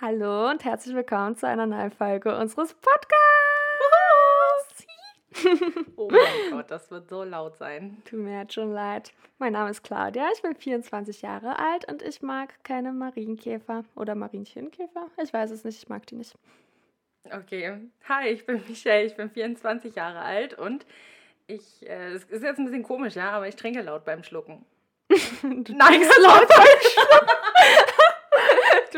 [0.00, 3.14] Hallo und herzlich willkommen zu einer neuen Folge unseres Podcasts.
[5.94, 6.20] Oh mein
[6.50, 8.02] Gott, das wird so laut sein.
[8.04, 9.12] Tut mir jetzt schon leid.
[9.38, 14.16] Mein Name ist Claudia, ich bin 24 Jahre alt und ich mag keine Marienkäfer oder
[14.16, 15.10] Marienchenkäfer.
[15.22, 16.34] Ich weiß es nicht, ich mag die nicht.
[17.30, 20.86] Okay, hi, ich bin Michelle, ich bin 24 Jahre alt und
[21.46, 24.66] ich, äh, es ist jetzt ein bisschen komisch, ja, aber ich trinke laut beim Schlucken.
[25.42, 27.53] Nein, laut beim Schlucken.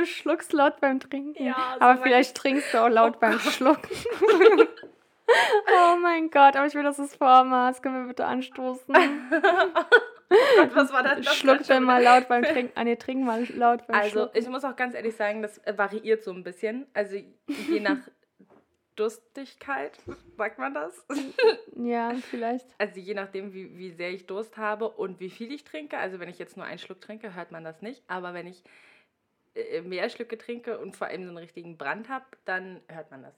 [0.06, 1.42] Du schluckst laut beim Trinken.
[1.42, 3.90] Ja, so aber vielleicht trinkst du auch laut Oh beim Schlucken.
[5.28, 7.82] oh mein Gott, aber ich will, dass es Vormaß.
[7.82, 8.94] Können wir bitte anstoßen?
[10.56, 11.20] Gott, was war das?
[11.24, 12.72] das Schluck dann mal laut beim Trinken.
[12.74, 14.38] Ah, nee, trink mal laut beim Also, Schlucken.
[14.38, 16.86] ich muss auch ganz ehrlich sagen, das äh, variiert so ein bisschen.
[16.94, 17.98] Also, je nach
[18.96, 19.92] Durstigkeit,
[20.36, 21.06] sagt man das?
[21.76, 22.66] Ja, vielleicht.
[22.78, 25.98] Also, je nachdem, wie, wie sehr ich Durst habe und wie viel ich trinke.
[25.98, 28.02] Also, wenn ich jetzt nur einen Schluck trinke, hört man das nicht.
[28.08, 28.64] Aber wenn ich
[29.84, 33.34] mehr Schlücke trinke und vor allem so einen richtigen Brand habe, dann hört man das.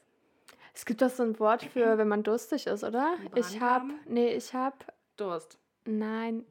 [0.74, 3.16] Es gibt doch so ein Wort für, wenn man durstig ist, oder?
[3.34, 4.84] Ich hab, nee, ich hab,
[5.16, 5.58] Durst.
[5.84, 6.44] nein.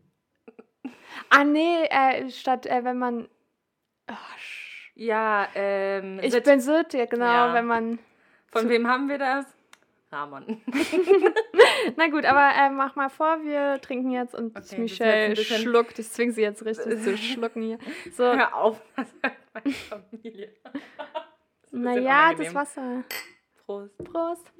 [1.30, 3.28] Ah, nee, äh, statt, äh, wenn man,
[4.10, 4.14] oh,
[4.96, 6.20] Ja, ähm.
[6.22, 6.46] ich Sitt.
[6.46, 7.54] bin Sitt, ja genau, Ja.
[7.54, 8.00] wenn man,
[8.52, 9.46] Von wem haben wir das?
[10.12, 10.62] Ramon.
[11.96, 16.10] na gut, aber äh, mach mal vor, wir trinken jetzt und Okay, Michelle schluckt, ich
[16.10, 17.80] zwing sie jetzt richtig zu schlucken hier.
[18.12, 20.54] So, Hör auf, das hört meine Familie.
[21.72, 22.54] Naja, das.
[22.54, 23.04] Wasser.
[23.66, 23.98] Prost.
[24.04, 24.52] Prost.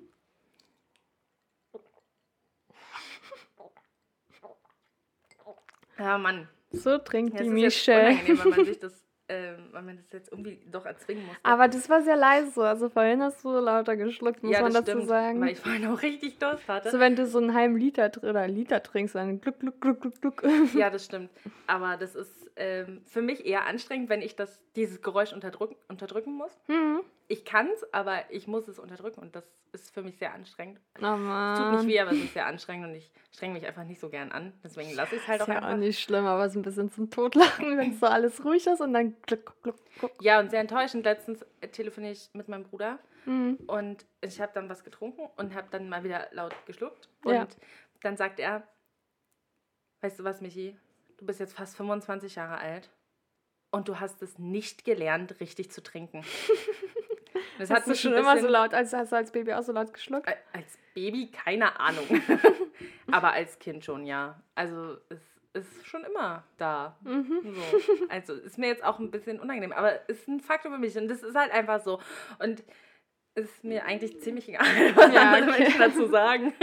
[5.98, 6.48] Ja, Mann.
[6.72, 8.10] So trinkt Ja, die es ist jetzt Michelle.
[8.10, 11.36] unangenehm, wenn man sich das, ähm, wenn man das jetzt irgendwie doch erzwingen muss.
[11.44, 12.62] Aber das war sehr leise so.
[12.62, 15.42] Also vorhin hast du lauter geschluckt, muss ja, man dazu stimmt, sagen.
[15.42, 16.92] weil ich vorhin auch richtig Durst hatte.
[16.92, 20.02] So, wenn du so einen halben Liter oder einen Liter trinkst, dann gluck, gluck, gluck,
[20.02, 20.44] gluck, gluck.
[20.74, 21.30] Ja, das stimmt.
[21.68, 26.34] Aber das ist ähm, für mich eher anstrengend, wenn ich das, dieses Geräusch unterdrücken, unterdrücken
[26.34, 26.52] muss.
[26.68, 27.02] Hm.
[27.30, 30.80] Ich kann es, aber ich muss es unterdrücken und das ist für mich sehr anstrengend.
[31.00, 33.84] Oh Es tut nicht weh, aber es ist sehr anstrengend und ich strenge mich einfach
[33.84, 34.54] nicht so gern an.
[34.64, 35.74] Deswegen lasse ich es halt auch ist ja einfach.
[35.74, 38.80] auch nicht schlimm, aber es ist ein bisschen zum Totlachen, wenn so alles ruhig ist
[38.80, 40.12] und dann gluck, gluck, gluck.
[40.22, 41.04] Ja, und sehr enttäuschend.
[41.04, 43.58] Letztens äh, telefoniere ich mit meinem Bruder Hm.
[43.68, 47.10] und ich habe dann was getrunken und habe dann mal wieder laut geschluckt.
[47.26, 47.48] Und Ja.
[48.04, 48.64] dann sagt er,
[50.00, 50.78] weißt du was, Michi,
[51.18, 52.90] du bist jetzt fast 25 Jahre alt
[53.72, 56.24] und du hast es nicht gelernt, richtig zu trinken.
[57.60, 59.72] Das Hast du mich schon immer so laut, als hast du als Baby auch so
[59.72, 60.28] laut geschluckt?
[60.54, 62.06] Als Baby, keine Ahnung.
[63.12, 64.40] Aber als Kind schon, ja.
[64.54, 65.20] Also es
[65.54, 66.98] ist schon immer da.
[67.04, 67.42] Mhm.
[67.44, 67.62] So.
[68.10, 70.96] Also ist mir jetzt auch ein bisschen unangenehm, aber es ist ein Faktor für mich
[70.98, 72.00] und das ist halt einfach so.
[72.40, 72.64] Und
[73.34, 75.64] es ist mir eigentlich ziemlich egal, was Ja, andere okay.
[75.64, 76.54] Menschen dazu sagen.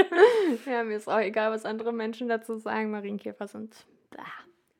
[0.66, 2.91] Ja, mir ist auch egal, was andere Menschen dazu sagen.
[2.91, 3.75] Marienkäfer sind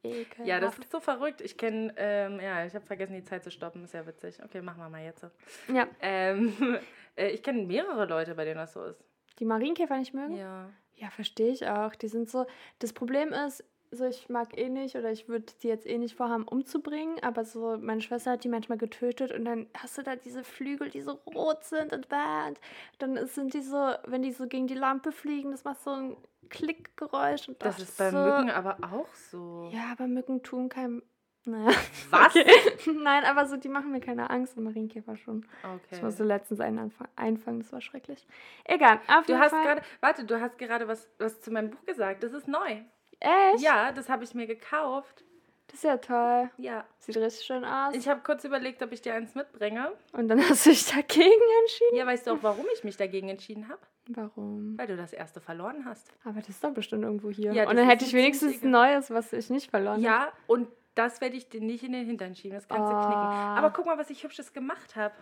[0.03, 0.47] ekelhaft.
[0.47, 1.41] Ja, das ist so verrückt.
[1.41, 3.85] Ich kenne, ähm, ja, ich habe vergessen, die Zeit zu stoppen.
[3.85, 4.43] Ist ja witzig.
[4.43, 5.27] Okay, machen wir mal jetzt.
[5.73, 6.53] Ja, Ähm,
[7.17, 9.03] äh, ich kenne mehrere Leute, bei denen das so ist.
[9.39, 10.37] die Marienkäfer nicht mögen?
[10.37, 10.71] Ja.
[10.97, 11.95] Ja, verstehe ich auch.
[11.97, 12.47] Die sind so.
[12.79, 13.65] Das Problem ist,
[13.95, 17.45] so ich mag eh nicht oder ich würde die jetzt eh nicht vorhaben umzubringen, aber
[17.45, 21.01] so meine Schwester hat die manchmal getötet und dann hast du da diese Flügel, die
[21.03, 22.59] so rot sind und, und
[22.99, 26.17] dann sind die so, wenn die so gegen die Lampe fliegen, das macht so ein
[26.51, 28.19] Klickgeräusch und Das ist bei so.
[28.19, 29.71] Mücken aber auch so.
[29.73, 31.03] Ja, aber Mücken tun kein.
[31.47, 31.77] Naja.
[32.11, 32.35] Was?
[32.35, 32.95] Okay.
[33.03, 35.45] Nein, aber so, die machen mir keine Angst und Marienkäfer schon.
[35.91, 36.29] Ich musste Okay.
[36.33, 38.27] letztens einen anfang- einfangen, das war schrecklich.
[38.65, 39.63] Egal, auf Du jeden hast Fall.
[39.65, 42.23] gerade, warte, du hast gerade was, was zu meinem Buch gesagt.
[42.23, 42.81] Das ist neu.
[43.21, 43.63] Echt?
[43.63, 45.25] Ja, das habe ich mir gekauft.
[45.69, 46.51] Das ist ja toll.
[46.57, 46.85] Ja.
[47.01, 47.95] Sieht richtig schön aus.
[47.97, 49.93] Ich habe kurz überlegt, ob ich dir eins mitbringe.
[50.13, 51.97] Und dann hast du dich dagegen entschieden?
[51.97, 53.81] Ja, weißt du auch, warum ich mich dagegen entschieden habe?
[54.09, 54.79] Warum?
[54.79, 56.13] Weil du das erste verloren hast.
[56.25, 57.53] Aber das ist doch bestimmt irgendwo hier.
[57.53, 60.03] Ja, und dann hätte ich wenigstens ein neues, was ich nicht verloren habe.
[60.03, 62.55] Ja, und das werde ich dir nicht in den Hintern schieben.
[62.55, 63.13] Das kannst du knicken.
[63.15, 63.57] Ah.
[63.57, 65.15] Aber guck mal, was ich Hübsches gemacht habe.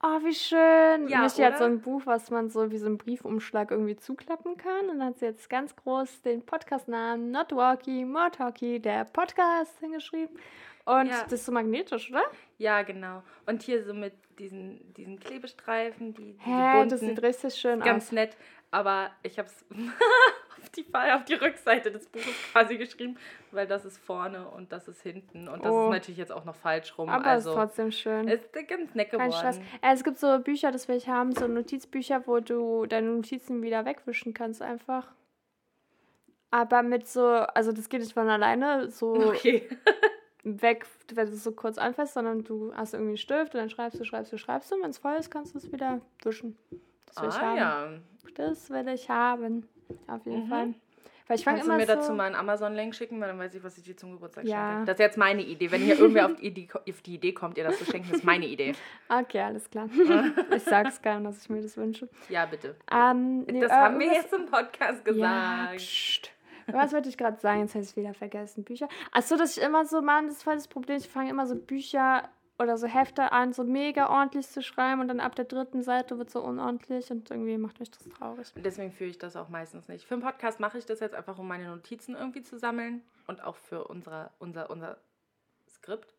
[0.00, 1.08] Oh, wie schön.
[1.08, 4.56] Ja, Michi hat so ein Buch, was man so wie so einen Briefumschlag irgendwie zuklappen
[4.56, 4.88] kann.
[4.90, 9.76] Und dann hat sie jetzt ganz groß den Podcast-Namen Not Walkie, More Talkie, der Podcast
[9.80, 10.38] hingeschrieben.
[10.88, 11.22] Und Ja.
[11.24, 12.22] das ist so magnetisch, oder?
[12.56, 13.22] Ja, genau.
[13.46, 16.88] Und hier so mit diesen, diesen Klebestreifen, die, diese Hä, bunten.
[16.88, 18.12] das sieht richtig schön ganz aus.
[18.12, 18.36] nett.
[18.70, 19.64] Aber ich habe es
[20.62, 23.16] auf, die, auf die Rückseite des Buches quasi geschrieben,
[23.50, 25.48] weil das ist vorne und das ist hinten.
[25.48, 25.84] Und das Oh.
[25.86, 27.08] ist natürlich jetzt auch noch falsch rum.
[27.08, 28.28] Aber also ist trotzdem schön.
[28.28, 29.32] es ist ganz nett Kein geworden.
[29.32, 29.58] Stress.
[29.82, 33.62] Äh, es gibt so Bücher, das will ich haben, so Notizbücher, wo du deine Notizen
[33.62, 35.06] wieder wegwischen kannst einfach.
[36.50, 39.68] Aber mit so, also das geht nicht von alleine so Okay.
[40.62, 43.70] Weg, wenn du es so kurz anfasst, sondern du hast irgendwie einen Stift und dann
[43.70, 46.00] schreibst du, schreibst du, schreibst du und wenn es voll ist, kannst du es wieder
[46.22, 46.56] wischen.
[47.06, 47.56] Das will ich Ah haben.
[47.56, 47.88] ja.
[48.34, 49.68] Das will ich haben.
[50.06, 50.48] Auf jeden Mhm.
[50.48, 50.74] Fall.
[51.26, 51.94] Weil ich Kannst du mir so...
[51.94, 54.70] dazu mal einen Amazon-Link schicken, weil dann weiß ich, was ich dir zum Geburtstag Ja.
[54.70, 54.86] schenke.
[54.86, 55.70] Das ist jetzt meine Idee.
[55.70, 58.24] Wenn hier irgendwer auf die, Idee, auf die Idee kommt, ihr das zu schenken, ist
[58.24, 58.72] meine Idee.
[59.10, 59.90] Okay, alles klar.
[60.56, 62.08] ich sag's keinem, dass ich mir das wünsche.
[62.30, 62.76] Ja, bitte.
[62.90, 65.12] Ähm, nee, Das äh, haben wir jetzt im Podcast Ja,
[65.72, 65.76] gesagt.
[65.76, 66.30] pst.
[66.72, 67.60] Was wollte ich gerade sagen?
[67.60, 68.64] Jetzt habe ich es wieder vergessen.
[68.64, 68.88] Bücher.
[69.12, 70.98] Achso, dass ich immer so, Mann, das ist voll das Problem.
[70.98, 72.28] Ich fange immer so Bücher
[72.58, 76.18] oder so Hefte an, so mega ordentlich zu schreiben und dann ab der dritten Seite
[76.18, 78.52] wird so unordentlich und irgendwie macht mich das traurig.
[78.56, 80.04] Deswegen führe ich das auch meistens nicht.
[80.04, 83.44] Für einen Podcast mache ich das jetzt einfach, um meine Notizen irgendwie zu sammeln und
[83.44, 84.98] auch für unsere, unser, unser
[85.70, 86.14] Skript.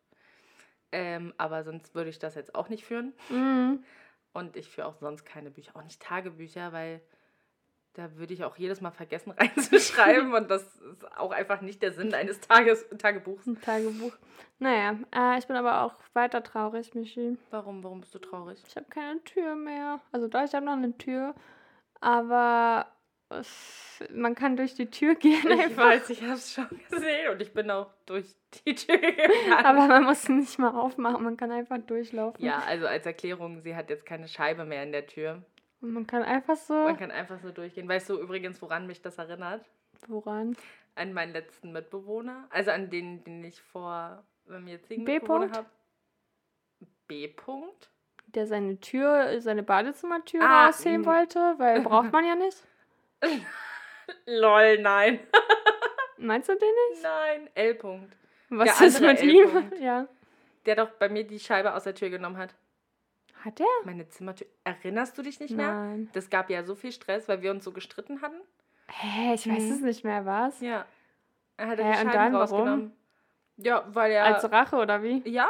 [0.92, 3.12] Ähm, aber sonst würde ich das jetzt auch nicht führen.
[3.28, 3.84] Mhm.
[4.32, 7.02] Und ich führe auch sonst keine Bücher, auch nicht Tagebücher, weil
[7.94, 11.92] da würde ich auch jedes Mal vergessen reinzuschreiben und das ist auch einfach nicht der
[11.92, 13.46] Sinn eines Tages, Tagebuchs.
[13.46, 14.12] Ein Tagebuch.
[14.58, 17.36] Naja, äh, ich bin aber auch weiter traurig, Michi.
[17.50, 18.62] Warum, warum bist du traurig?
[18.66, 20.00] Ich habe keine Tür mehr.
[20.12, 21.34] Also doch, ich habe noch eine Tür,
[22.00, 22.86] aber
[23.30, 25.84] es, man kann durch die Tür gehen Ich einfach.
[25.86, 28.34] weiß, ich habe es schon gesehen und ich bin auch durch
[28.66, 29.52] die Tür gegangen.
[29.64, 32.44] Aber man muss sie nicht mal aufmachen, man kann einfach durchlaufen.
[32.44, 35.42] Ja, also als Erklärung, sie hat jetzt keine Scheibe mehr in der Tür.
[35.80, 36.74] Und man kann einfach so.
[36.74, 37.88] Man kann einfach so durchgehen.
[37.88, 39.64] Weißt du übrigens, woran mich das erinnert?
[40.06, 40.56] Woran?
[40.94, 42.46] An meinen letzten Mitbewohner.
[42.50, 45.14] Also an den, den ich vor meinem jetzigen B.
[45.14, 45.66] Mitbewohner habe.
[47.06, 47.26] B.
[47.26, 47.88] -Punkt?
[48.26, 51.06] Der seine Tür, seine Badezimmertür Ah, rausheben mm.
[51.06, 52.62] wollte, weil braucht man ja nicht.
[54.26, 55.20] Lol, nein.
[56.18, 57.02] Meinst du den nicht?
[57.02, 57.72] Nein, L.
[57.72, 58.12] -Punkt.
[58.50, 59.72] Was Der ist mit ihm?
[59.80, 60.06] Ja.
[60.66, 62.54] Der doch bei mir die Scheibe aus der Tür genommen hat.
[63.44, 63.66] Hat er?
[63.84, 64.46] Meine Zimmertür.
[64.64, 65.72] Erinnerst du dich nicht mehr?
[65.72, 66.10] Nein.
[66.12, 68.40] Das gab ja so viel Stress, weil wir uns so gestritten hatten.
[68.88, 69.72] Hä, ich weiß Mhm.
[69.72, 70.60] es nicht mehr, was?
[70.60, 70.84] Ja.
[71.56, 72.36] Er hat die Hä, und dann, warum?
[72.36, 72.92] rausgenommen.
[73.56, 74.24] Ja, weil er.
[74.24, 75.22] Als Rache oder wie?
[75.28, 75.48] ja,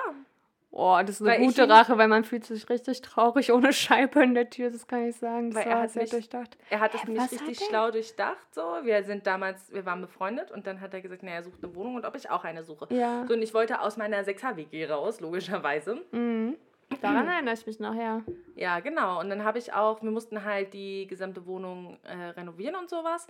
[0.73, 4.23] Oh, das ist eine Weil gute Rache, weil man fühlt sich richtig traurig ohne Scheibe
[4.23, 5.51] in der Tür, das kann ich sagen.
[5.51, 6.57] Das Weil er hat sehr mich- durchdacht.
[6.71, 8.55] er hat es hat richtig schlau durchdacht.
[8.55, 8.63] So.
[8.85, 11.75] Wir sind damals, wir waren befreundet und dann hat er gesagt, naja, er sucht eine
[11.75, 12.87] Wohnung und ob ich auch eine suche.
[12.95, 13.25] Ja.
[13.27, 16.03] So, und ich wollte aus meiner 6er-WG raus, logischerweise.
[16.13, 16.55] Mhm.
[17.01, 18.23] Daran erinnere ich mich noch, ja.
[18.57, 19.21] Ja, genau.
[19.21, 23.27] Und dann habe ich auch, wir mussten halt die gesamte Wohnung äh, renovieren und sowas.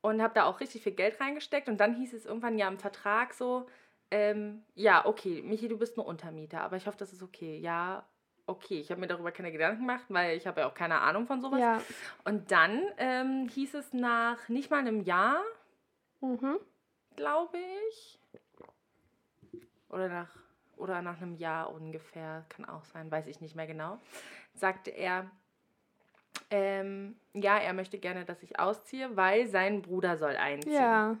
[0.00, 1.68] Und habe da auch richtig viel Geld reingesteckt.
[1.68, 3.66] Und dann hieß es irgendwann ja im Vertrag so,
[4.10, 7.58] ähm, ja, okay, Michi, du bist nur Untermieter, aber ich hoffe, das ist okay.
[7.58, 8.04] Ja,
[8.46, 8.80] okay.
[8.80, 11.40] Ich habe mir darüber keine Gedanken gemacht, weil ich habe ja auch keine Ahnung von
[11.40, 11.60] sowas.
[11.60, 11.80] Ja.
[12.24, 15.40] Und dann ähm, hieß es nach nicht mal einem Jahr,
[16.20, 16.58] Mhm.
[17.16, 17.58] glaube
[17.90, 18.18] ich,
[19.88, 20.30] oder nach,
[20.82, 23.98] oder nach einem Jahr ungefähr, kann auch sein, weiß ich nicht mehr genau,
[24.54, 25.30] sagte er,
[26.50, 30.72] ähm, ja, er möchte gerne, dass ich ausziehe, weil sein Bruder soll einziehen.
[30.72, 31.16] Ja.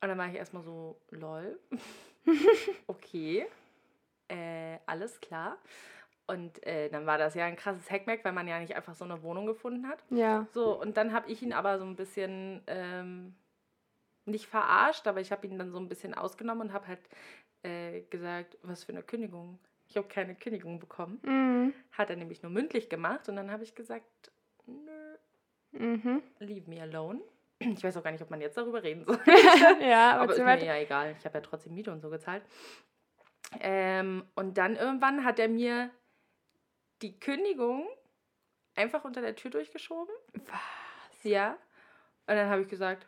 [0.00, 1.58] Und dann war ich erstmal so, lol.
[2.86, 3.46] okay.
[4.28, 5.58] Äh, alles klar.
[6.26, 9.04] Und äh, dann war das ja ein krasses Hackmack, weil man ja nicht einfach so
[9.04, 10.04] eine Wohnung gefunden hat.
[10.10, 10.46] Ja.
[10.52, 13.34] So, und dann habe ich ihn aber so ein bisschen ähm,
[14.26, 17.00] nicht verarscht, aber ich habe ihn dann so ein bisschen ausgenommen und habe halt
[17.62, 19.58] äh, gesagt, was für eine Kündigung.
[19.88, 21.20] Ich habe keine Kündigung bekommen.
[21.24, 21.74] Mhm.
[21.92, 24.30] Hat er nämlich nur mündlich gemacht und dann habe ich gesagt,
[24.66, 25.16] nö,
[25.72, 26.22] Mhm.
[26.38, 27.20] leave me alone.
[27.58, 29.18] Ich weiß auch gar nicht, ob man jetzt darüber reden soll.
[29.82, 31.14] ja, aber, Aber ist mir ja egal.
[31.18, 32.42] Ich habe ja trotzdem Miete und so gezahlt.
[33.60, 35.90] Ähm, und dann irgendwann hat er mir
[37.02, 37.88] die Kündigung
[38.76, 40.14] einfach unter der Tür durchgeschoben.
[40.46, 41.24] Was?
[41.24, 41.52] Ja.
[42.26, 43.06] Und dann habe ich gesagt,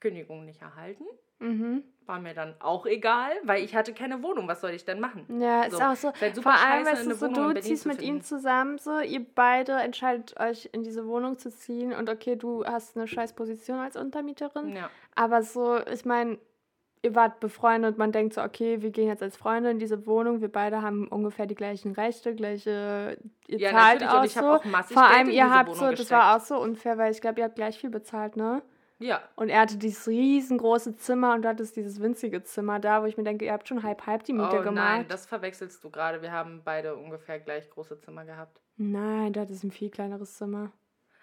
[0.00, 1.04] Kündigung nicht erhalten.
[1.38, 1.82] Mhm.
[2.06, 4.46] War mir dann auch egal, weil ich hatte keine Wohnung.
[4.46, 5.24] Was soll ich denn machen?
[5.40, 5.82] Ja, ist So.
[5.82, 6.08] auch so.
[6.20, 10.38] Ist Vor allem, weißt du, so, du ziehst mit ihm zusammen, so, ihr beide entscheidet
[10.38, 14.76] euch, in diese Wohnung zu ziehen und okay, du hast eine scheiß Position als Untermieterin.
[14.76, 14.90] Ja.
[15.14, 16.38] Aber so, ich meine,
[17.00, 20.42] ihr wart befreundet, man denkt so, okay, wir gehen jetzt als Freunde in diese Wohnung,
[20.42, 23.16] wir beide haben ungefähr die gleichen Rechte, gleiche,
[23.46, 24.40] ihr Ja, zahlt und auch so.
[24.40, 27.40] auch Vor allem, ihr habt Wohnung so, das war auch so unfair, weil ich glaube,
[27.40, 28.62] ihr habt gleich viel bezahlt, ne?
[29.04, 29.22] Ja.
[29.36, 33.18] Und er hatte dieses riesengroße Zimmer und du hattest dieses winzige Zimmer da, wo ich
[33.18, 34.74] mir denke, ihr habt schon halb halb die Miete oh gemacht.
[34.74, 36.22] nein, das verwechselst du gerade.
[36.22, 38.62] Wir haben beide ungefähr gleich große Zimmer gehabt.
[38.78, 40.72] Nein, du hattest ein viel kleineres Zimmer.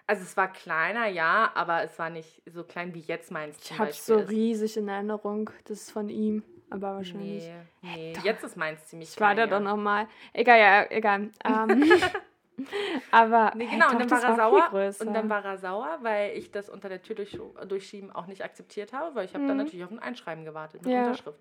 [0.05, 3.75] Also es war kleiner, ja, aber es war nicht so klein wie jetzt meins Ich
[3.75, 7.49] Beispiel so riesig in Erinnerung, das ist von ihm, aber wahrscheinlich.
[7.81, 8.13] Nee, nee.
[8.13, 8.23] doch.
[8.23, 9.49] Jetzt ist meins ziemlich Ich war klein.
[9.49, 9.59] da ja.
[9.59, 10.07] doch nochmal.
[10.33, 11.29] Egal, ja, egal.
[11.43, 11.91] Ähm,
[13.11, 14.71] aber Nee, genau, doch, und dann er sauer.
[14.99, 18.43] Und dann war er sauer, weil ich das unter der Tür durch, durchschieben auch nicht
[18.43, 19.63] akzeptiert habe, weil ich habe dann Mhm.
[19.63, 21.05] natürlich auf ein Einschreiben gewartet mit Ja.
[21.05, 21.39] Unterschrift.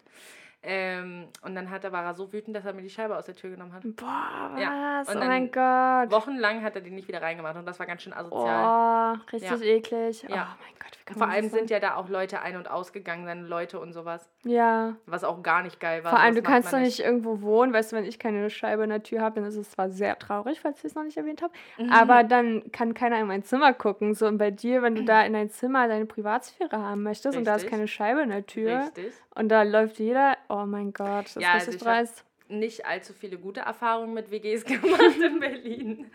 [0.62, 3.24] Ähm, und dann hat er, war er so wütend, dass er mir die Scheibe aus
[3.24, 3.82] der Tür genommen hat.
[3.96, 4.60] Boah, was?
[4.60, 5.02] Ja.
[5.10, 6.10] Oh mein Gott.
[6.14, 9.16] Wochenlang hat er die nicht wieder reingemacht und das war ganz schön asozial.
[9.16, 9.56] Oh, richtig Ja.
[9.66, 10.26] eklig.
[10.28, 10.56] Oh Ja.
[10.60, 13.46] mein Gott, wie kann Vor allem sind ja da auch Leute ein- und ausgegangen, dann
[13.46, 14.28] Leute und sowas.
[14.44, 14.96] Ja.
[15.06, 16.10] Was auch gar nicht geil war.
[16.10, 17.72] Vor allem, du kannst doch man nicht irgendwo wohnen.
[17.72, 20.18] Weißt du, wenn ich keine Scheibe in der Tür habe, dann ist es zwar sehr
[20.18, 21.54] traurig, falls ich es noch nicht erwähnt habe.
[21.78, 21.90] Mhm.
[21.90, 24.12] Aber dann kann keiner in mein Zimmer gucken.
[24.12, 27.44] So, und bei dir, wenn du da in dein Zimmer deine Privatsphäre haben möchtest und
[27.46, 27.70] da ist Richtig.
[27.70, 29.14] keine Scheibe in der Tür Richtig.
[29.34, 32.24] und da läuft jeder, oh mein Gott, das ist Ja, also richtig ich hab- dreist.
[32.48, 36.10] Nicht allzu viele gute Erfahrungen mit WGs gemacht in Berlin.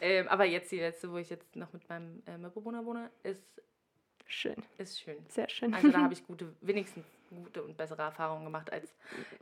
[0.00, 3.42] ähm, aber jetzt die letzte, wo ich jetzt noch mit meinem äh, Mitbewohner wohne, ist,
[4.26, 5.16] Schön, ist schön.
[5.28, 5.74] sehr schön.
[5.74, 8.92] Also da habe ich gute, wenigstens gute und bessere Erfahrungen gemacht als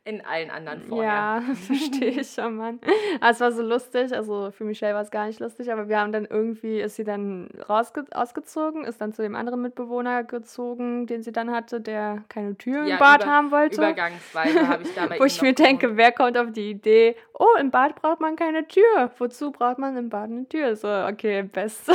[0.05, 1.11] in allen anderen vorher.
[1.13, 2.81] Ja, verstehe ich schon, Mann.
[3.21, 5.99] Aber es war so lustig, also für Michelle war es gar nicht lustig, aber wir
[5.99, 11.07] haben dann irgendwie, ist sie dann rausge ausgezogen, ist dann zu dem anderen Mitbewohner gezogen,
[11.07, 13.77] den sie dann hatte, der keine Tür im Ja, Bad über- haben wollte.
[13.77, 15.99] Übergangsweise habe ich da bei Wo ich mir denke, gewohnt.
[15.99, 19.11] wer kommt auf die Idee, oh, im Bad braucht man keine Tür.
[19.19, 20.77] Wozu braucht man im Bad eine Tür?
[20.77, 21.93] So, okay, beste.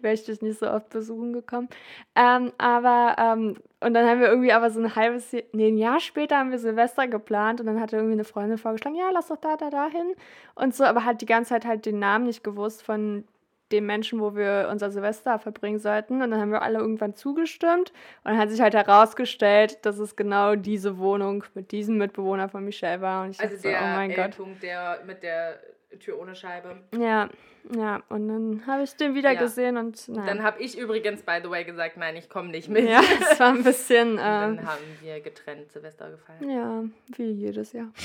[0.00, 1.68] Wäre ich dich nicht so oft besuchen gekommen.
[2.14, 5.76] Ähm, aber, ähm, und dann haben wir irgendwie aber so ein halbes, Jahr, nee, ein
[5.78, 9.28] Jahr später haben wir Silvester geplant und dann hatte irgendwie eine Freundin vorgeschlagen, ja, lass
[9.28, 10.14] doch da, da, da hin.
[10.54, 13.24] Und so, aber hat die ganze Zeit halt den Namen nicht gewusst von
[13.72, 16.22] dem Menschen, wo wir unser Silvester verbringen sollten.
[16.22, 17.92] Und dann haben wir alle irgendwann zugestimmt.
[18.22, 22.64] Und dann hat sich halt herausgestellt, dass es genau diese Wohnung mit diesem Mitbewohner von
[22.64, 23.24] Michelle war.
[23.24, 24.18] Und ich Also dachte so, der oh mein Gott.
[24.18, 25.58] L-Punkt, der mit der
[25.98, 26.76] Tür ohne Scheibe.
[26.98, 27.28] Ja,
[27.74, 28.02] ja.
[28.08, 29.40] Und dann habe ich den wieder Ja.
[29.40, 32.68] gesehen und na, Dann habe ich übrigens, by the way, gesagt, nein, ich komme nicht
[32.68, 32.88] mit.
[32.88, 36.42] ja, es war ein bisschen, Und äh, dann haben wir getrennt Silvester gefeiert.
[36.42, 36.84] ja,
[37.16, 37.90] wie jedes Jahr.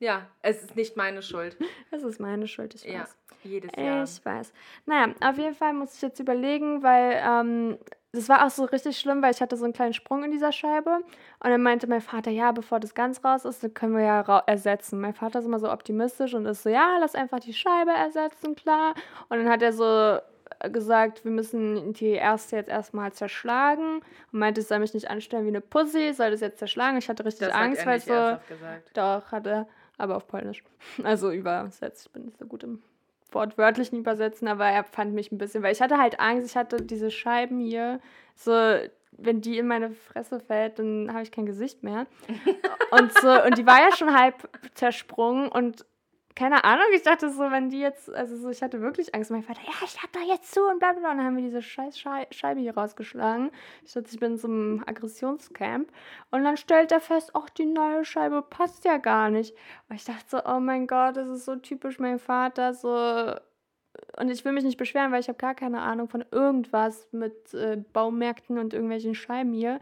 [0.00, 1.56] Ja, es ist nicht meine Schuld.
[1.90, 2.92] Es ist meine Schuld, ich weiß.
[2.92, 3.08] Ja,
[3.42, 4.04] jedes Jahr.
[4.04, 4.52] Ich weiß.
[4.86, 7.78] Naja, auf jeden Fall muss ich jetzt überlegen, weil ähm,
[8.12, 10.50] das war auch so richtig schlimm, weil ich hatte so einen kleinen Sprung in dieser
[10.50, 10.98] Scheibe.
[11.40, 14.38] Und dann meinte mein Vater, ja, bevor das ganz raus ist, dann können wir ja
[14.46, 15.00] ersetzen.
[15.00, 18.54] Mein Vater ist immer so optimistisch und ist so, ja, lass einfach die Scheibe ersetzen,
[18.54, 18.94] klar.
[19.28, 24.00] Und dann hat er so äh, gesagt, wir müssen die erste jetzt erstmal zerschlagen.
[24.32, 26.96] Und meinte, ich soll mich nicht anstellen wie eine Pussy, soll das jetzt zerschlagen.
[26.96, 28.38] Ich hatte richtig Das hat Angst, weil so...
[28.48, 28.90] gesagt.
[28.94, 30.64] Doch, hat er, aber auf Polnisch.
[31.04, 32.06] Also übersetzt.
[32.06, 32.82] Ich bin nicht so gut im
[33.30, 36.82] wortwörtlichen Übersetzen, aber er fand mich ein bisschen, weil ich hatte halt Angst, ich hatte
[36.82, 38.00] diese Scheiben hier,
[38.34, 38.52] so,
[39.12, 42.06] wenn die in meine Fresse fällt, dann habe ich kein Gesicht mehr.
[42.90, 45.84] und so, und die war ja schon halb zersprungen und
[46.38, 49.32] keine Ahnung, ich dachte so, wenn die jetzt, also so, ich hatte wirklich Angst.
[49.32, 51.10] Mein Vater, ja, ich hab da jetzt zu und bla bla.
[51.10, 53.50] Und dann haben wir diese scheiß Schei Scheibe hier rausgeschlagen.
[53.84, 55.90] Ich dachte, ich bin in so einem Aggressionscamp.
[56.30, 59.52] Und dann stellt er fest, ach, die neue Scheibe passt ja gar nicht.
[59.88, 63.34] Und ich dachte so, oh mein Gott, das ist so typisch mein Vater, so.
[64.16, 67.52] Und ich will mich nicht beschweren, weil ich habe gar keine Ahnung von irgendwas mit
[67.52, 69.80] äh, Baumärkten und irgendwelchen Scheiben hier.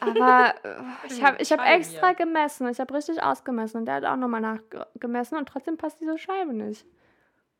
[0.00, 0.76] Aber äh,
[1.06, 2.68] ich habe ich hab extra gemessen.
[2.68, 3.78] Ich habe richtig ausgemessen.
[3.78, 6.86] Und der hat auch nochmal nachgemessen und trotzdem passt diese Scheibe nicht.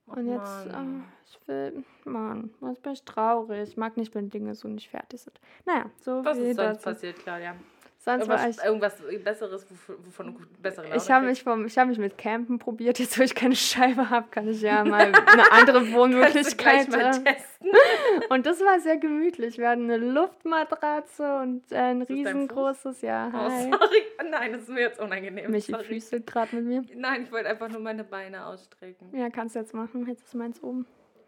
[0.06, 1.00] Und jetzt, Mann.
[1.00, 3.68] äh, ich will, Mann, jetzt bin ich traurig.
[3.68, 5.38] Ich mag nicht, wenn Dinge so nicht fertig sind.
[5.66, 6.84] Naja, so Was viel ist sonst dazu.
[6.90, 7.54] passiert, Claudia?
[8.00, 8.56] Sonst war ich.
[8.62, 9.66] Irgendwas, irgendwas Besseres,
[10.04, 12.98] wovon du bessere Laune Ich habe mich, vom- ich hab mich mit Campen probiert.
[13.00, 16.88] Jetzt, wo ich keine Scheibe habe, kann ich ja mal eine andere Wohnmöglichkeit.
[16.90, 17.70] mal ähm, testen.
[18.30, 19.58] Und das war sehr gemütlich.
[19.58, 23.70] Wir hatten eine Luftmatratze und äh, ein riesengroßes, ja, Oh, hi.
[23.70, 24.02] sorry.
[24.30, 25.50] Nein, das ist mir jetzt unangenehm.
[25.50, 25.84] Michi sorry.
[25.84, 26.82] füßelt gerade mit mir.
[26.96, 29.08] Nein, ich wollte einfach nur meine Beine ausstrecken.
[29.16, 30.06] Ja, kannst du jetzt machen.
[30.06, 30.86] Jetzt ist meins oben.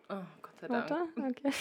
[0.08, 0.90] Oh, Gott sei Dank.
[0.90, 1.52] Warte, okay.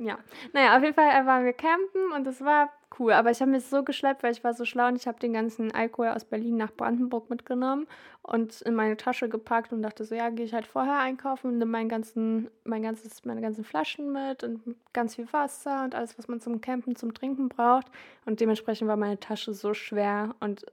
[0.00, 0.18] Ja,
[0.52, 3.12] naja, auf jeden Fall waren wir campen und das war cool.
[3.12, 5.32] Aber ich habe mich so geschleppt, weil ich war so schlau und ich habe den
[5.32, 7.86] ganzen Alkohol aus Berlin nach Brandenburg mitgenommen
[8.22, 11.58] und in meine Tasche gepackt und dachte so, ja, gehe ich halt vorher einkaufen und
[11.58, 16.18] nehme meinen ganzen, mein ganzes, meine ganzen Flaschen mit und ganz viel Wasser und alles,
[16.18, 17.86] was man zum Campen, zum Trinken braucht.
[18.24, 20.64] Und dementsprechend war meine Tasche so schwer und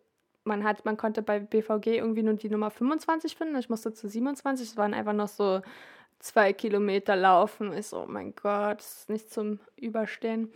[0.44, 3.56] man hat, man konnte bei BVG irgendwie nur die Nummer 25 finden.
[3.58, 4.70] Ich musste zu 27.
[4.70, 5.62] Es waren einfach noch so
[6.22, 7.80] zwei Kilometer laufen.
[7.82, 10.52] So, oh mein Gott, ist nicht zum Überstehen.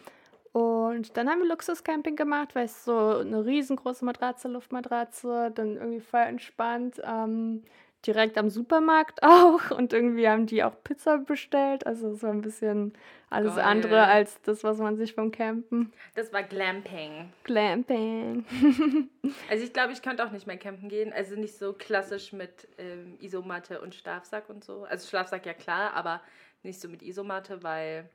[0.52, 6.00] Und dann haben wir Luxuscamping gemacht, weil es so eine riesengroße Matratze, Luftmatratze, dann irgendwie
[6.00, 7.02] voll entspannt.
[7.04, 7.64] Ähm,
[8.06, 11.86] direkt am Supermarkt auch und irgendwie haben die auch Pizza bestellt.
[11.86, 12.94] Also es war ein bisschen
[13.30, 13.66] alles Geil.
[13.66, 15.92] andere als das, was man sich vom Campen.
[16.14, 17.34] Das war Glamping.
[17.44, 18.46] Glamping.
[19.50, 21.12] Also ich glaube, ich könnte auch nicht mehr campen gehen.
[21.12, 24.84] Also nicht so klassisch mit ähm, Isomatte und Schlafsack und so.
[24.84, 26.22] Also Schlafsack ja klar, aber
[26.62, 28.08] nicht so mit Isomatte, weil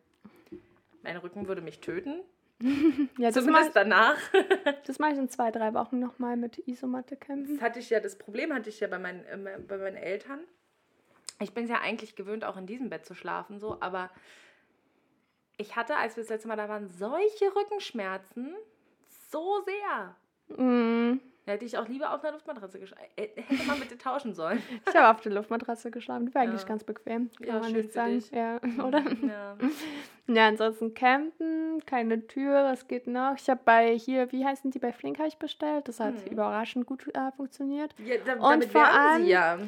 [1.02, 2.20] mein Rücken würde mich töten.
[2.60, 2.68] Ja,
[3.30, 4.18] das mache Zumindest danach.
[4.86, 7.54] das mach ich in zwei, drei Wochen nochmal mit Isomatte campen.
[7.54, 10.40] Das hatte ich ja, das Problem hatte ich ja bei meinen, äh, bei meinen Eltern.
[11.40, 14.10] Ich bin es ja eigentlich gewöhnt, auch in diesem Bett zu schlafen, so, aber
[15.56, 18.54] ich hatte, als wir das letzte Mal da waren, solche Rückenschmerzen.
[19.30, 20.16] so sehr.
[20.58, 21.20] Mm.
[21.46, 23.04] Da hätte ich auch lieber auf einer Luftmatratze geschlafen.
[23.16, 24.62] Äh, hätte man bitte tauschen sollen.
[24.88, 26.26] Ich habe auf der Luftmatratze geschlafen.
[26.26, 26.68] Die war eigentlich Ja.
[26.68, 27.30] ganz bequem.
[27.38, 28.12] Kann Ja, man nicht sagen.
[28.12, 28.30] dich.
[28.30, 28.56] Ja,
[28.86, 29.02] oder?
[29.26, 29.56] Ja.
[30.26, 33.34] Ja, ansonsten campen, keine Tür, was geht noch?
[33.36, 35.88] Ich habe bei hier, wie heißen die, bei Flink habe ich bestellt.
[35.88, 36.32] Das hat Mhm.
[36.32, 37.94] überraschend gut äh, funktioniert.
[38.04, 39.58] Ja, da, Und vor allem- sie ja.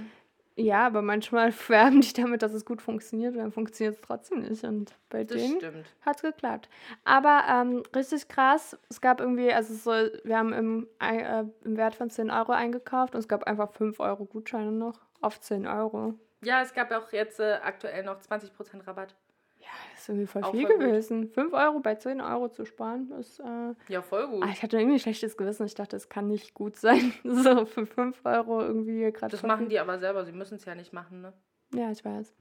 [0.56, 4.40] Ja, aber manchmal werben die damit, dass es gut funktioniert, und dann funktioniert es trotzdem
[4.40, 4.64] nicht.
[4.64, 6.68] Und bei Das denen hat es geklappt.
[7.04, 9.90] Aber ähm, richtig krass, es gab irgendwie, also so,
[10.24, 13.98] wir haben im, äh, im Wert von 10 Euro eingekauft und es gab einfach 5
[14.00, 16.14] Euro Gutscheine noch auf 10 Euro.
[16.44, 19.14] Ja, es gab auch jetzt äh, aktuell noch 20% Rabatt.
[19.62, 20.80] Ja, das ist irgendwie voll Auch viel voll gut.
[20.86, 21.28] gewesen.
[21.28, 23.38] 5 Euro bei 10 Euro zu sparen, ist.
[23.40, 24.42] Äh, Ja, voll gut.
[24.44, 25.64] ah, ich hatte irgendwie ein schlechtes Gewissen.
[25.66, 27.12] Ich dachte, es kann nicht gut sein.
[27.24, 29.30] so für 5 Euro irgendwie gerade.
[29.30, 31.32] Das machen die aber selber, sie müssen es ja nicht machen, ne?
[31.74, 32.34] Ja, ich weiß.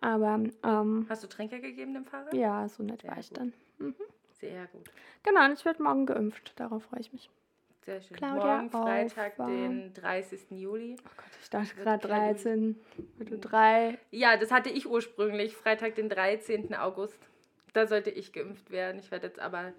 [0.00, 2.34] Aber ähm, Hast du Tränke gegeben dem Fahrer?
[2.34, 3.38] ja, so nett Sehr war ich gut.
[3.38, 3.52] dann.
[4.40, 4.90] Sehr gut.
[5.22, 6.52] Genau, und ich werde morgen geimpft.
[6.58, 7.30] Darauf freue ich mich.
[7.84, 8.16] Sehr schön.
[8.16, 9.48] Claudia Morgen Freitag, Aufwahr.
[9.48, 10.50] den 30.
[10.50, 10.96] Juli.
[11.00, 12.34] Oh Gott, ich dachte gerade Halloween.
[12.34, 12.80] 13,
[13.18, 13.98] Mitte 3.
[14.10, 16.74] Ja, das hatte ich ursprünglich, Freitag, den 13.
[16.76, 17.18] August.
[17.72, 19.00] Da sollte ich geimpft werden.
[19.00, 19.72] Ich werde jetzt aber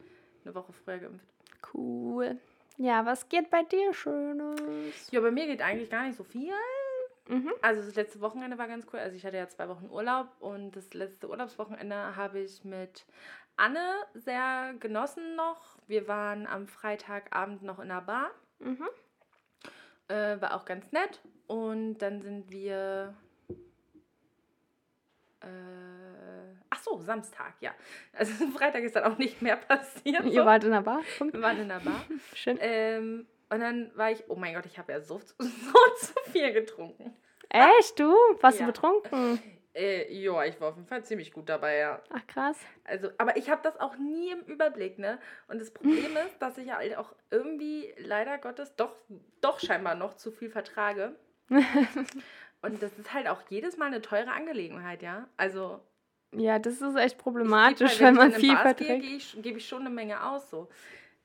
[0.44, 1.26] eine Woche früher geimpft.
[1.74, 2.38] Cool.
[2.78, 5.12] Ja, was geht bei dir Schönes?
[5.12, 6.52] Ja, bei mir geht eigentlich gar nicht so viel.
[7.30, 7.54] Mhm.
[7.62, 9.00] Also das letzte Wochenende war ganz cool.
[9.00, 13.06] Also ich hatte ja zwei Wochen Urlaub und das letzte Urlaubswochenende habe ich mit
[13.56, 15.78] Anne sehr genossen noch.
[15.88, 18.32] Wir waren am Freitagabend noch in der Bar.
[18.60, 18.88] Mhm.
[20.08, 21.22] Äh, war auch ganz nett.
[21.48, 23.14] Und dann sind wir.
[25.42, 27.74] Äh, ach so, Samstag, ja.
[28.14, 30.24] Also Freitag ist dann auch nicht mehr passiert.
[30.26, 30.46] Ihr So.
[30.46, 31.02] wart in der Bar?
[31.18, 31.34] Punkt.
[31.34, 32.02] Wir waren in der Bar.
[32.34, 32.58] Schön.
[32.62, 35.46] ähm, und dann war ich, oh mein Gott, ich habe ja so, so
[36.00, 37.16] zu viel getrunken.
[37.50, 38.12] Echt, du?
[38.42, 38.66] Warst Ja.
[38.66, 39.40] du betrunken?
[39.76, 42.02] Äh, ja, ich war auf jeden Fall ziemlich gut dabei, ja.
[42.10, 42.58] Ach, krass.
[42.84, 45.20] Also, aber ich habe das auch nie im Überblick, ne?
[45.48, 48.96] Und das Problem ist, dass ich ja halt auch irgendwie leider Gottes doch,
[49.42, 51.16] doch scheinbar noch zu viel vertrage.
[52.62, 55.28] Und das ist halt auch jedes Mal eine teure Angelegenheit, ja.
[55.38, 55.82] Also
[56.32, 59.02] Ja, das ist echt problematisch, halt, wenn man ich in viel Bars verträgt.
[59.02, 60.70] gehe ich, gebe ich schon eine Menge aus, so.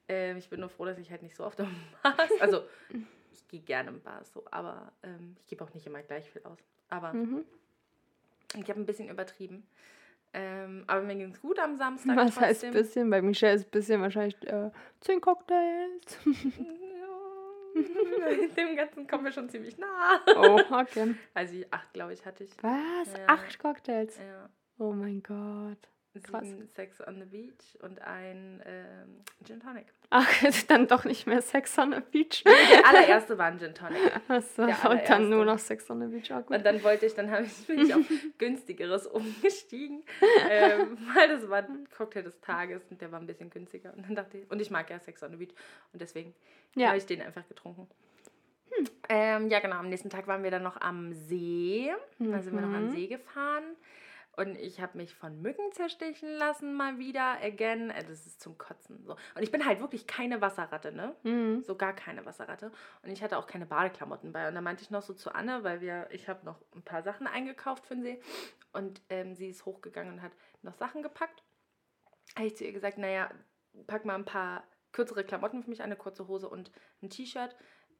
[0.08, 1.68] Ähm, ich bin nur froh, dass ich halt nicht so oft im
[2.02, 2.62] Bars, also
[3.30, 6.42] ich gehe gerne im Bars, so, aber ähm, ich gebe auch nicht immer gleich viel
[6.44, 6.58] aus.
[6.88, 7.44] Aber Mhm.
[8.54, 9.66] Ich habe ein bisschen übertrieben.
[10.34, 12.16] Ähm, aber mir ging es gut am Samstag.
[12.16, 12.72] Was heißt trotzdem.
[12.72, 13.10] bisschen?
[13.10, 16.18] Bei Michelle ist bisschen wahrscheinlich äh, 10 Cocktails.
[18.56, 20.20] Dem Ganzen kommen wir schon ziemlich nah.
[20.36, 21.14] oh, okay.
[21.34, 22.50] Also acht, glaube ich, hatte ich.
[22.62, 23.12] Was?
[23.16, 23.26] Ja.
[23.26, 24.18] Acht Cocktails?
[24.18, 24.48] Ja.
[24.78, 25.78] Oh mein Gott.
[26.20, 29.86] Sieben Sex on the Beach und ein ähm, Gin Tonic.
[30.10, 30.28] Ach,
[30.68, 32.42] dann doch nicht mehr Sex on the Beach.
[32.44, 33.98] Der allererste war ein Gin Tonic.
[34.28, 36.30] Achso, und dann nur noch Sex on the Beach.
[36.32, 36.56] Oh, gut.
[36.56, 38.04] Und dann wollte ich, dann habe ich, bin ich auf
[38.38, 40.02] günstigeres umgestiegen,
[40.50, 43.92] ähm, weil das war ein Cocktail des Tages und der war ein bisschen günstiger.
[43.94, 45.54] Und dann dachte ich, und ich mag ja Sex on the Beach
[45.92, 46.34] und deswegen
[46.74, 46.88] Ja.
[46.88, 47.88] habe ich den einfach getrunken.
[49.08, 49.76] Ähm, ja, genau.
[49.76, 51.90] Am nächsten Tag waren wir dann noch am See.
[52.18, 52.90] Da sind wir noch am Mhm.
[52.92, 53.64] See gefahren.
[54.38, 57.38] Und ich habe mich von Mücken zerstechen lassen, mal wieder.
[57.42, 57.90] Again.
[57.90, 59.04] Äh, Das ist zum Kotzen.
[59.04, 59.12] So.
[59.34, 61.16] Und ich bin halt wirklich keine Wasserratte, ne?
[61.24, 61.62] Mhm.
[61.64, 62.70] So gar keine Wasserratte.
[63.02, 64.46] Und ich hatte auch keine Badeklamotten bei.
[64.46, 67.02] Und da meinte ich noch so zu Anne, weil wir, ich habe noch ein paar
[67.02, 68.20] Sachen eingekauft für den See.
[68.72, 71.42] Und ähm, sie ist hochgegangen und hat noch Sachen gepackt.
[72.36, 73.30] Habe ich zu ihr gesagt, naja,
[73.88, 76.70] pack mal ein paar kürzere Klamotten für mich, eine kurze Hose und
[77.02, 77.56] ein T-Shirt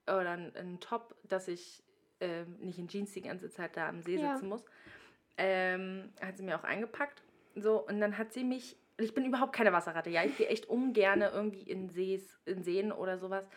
[0.07, 1.83] oder ein, ein Top, dass ich
[2.21, 4.35] ähm, nicht in Jeans die ganze Zeit da am See Ja.
[4.35, 4.65] sitzen muss.
[5.39, 7.23] Ähm, hat sie mir auch eingepackt.
[7.55, 8.77] So, und dann hat sie mich.
[9.01, 10.25] Ich bin überhaupt keine Wasserratte, ja.
[10.25, 13.49] Ich gehe echt ungern irgendwie in Sees, in Seen oder sowas.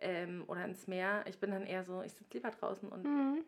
[0.00, 1.24] Ähm, oder ins Meer.
[1.28, 3.44] Ich bin dann eher so, ich sitze lieber draußen und Mhm.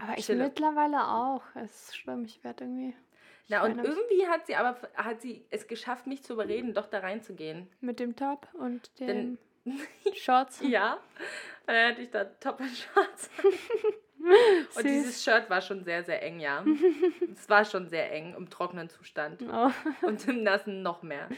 [0.00, 0.44] Aber ich chille.
[0.44, 1.42] mittlerweile auch.
[1.56, 2.94] Es ist schlimm, ich werde irgendwie.
[3.48, 6.98] Na, und irgendwie hat sie aber hat sie es geschafft, mich zu überreden, doch da
[7.00, 7.68] reinzugehen.
[7.80, 9.78] Mit dem Top und Denn- den
[10.14, 10.60] Shorts.
[10.62, 10.94] Ja.
[10.94, 11.00] Und
[11.74, 13.30] dann hatte ich da Top und Shorts.
[14.76, 16.64] Und dieses Shirt war schon sehr, sehr eng, ja.
[17.34, 19.42] es war schon sehr eng im trockenen Zustand.
[19.42, 19.70] Oh.
[20.06, 21.28] Und im Nassen noch mehr.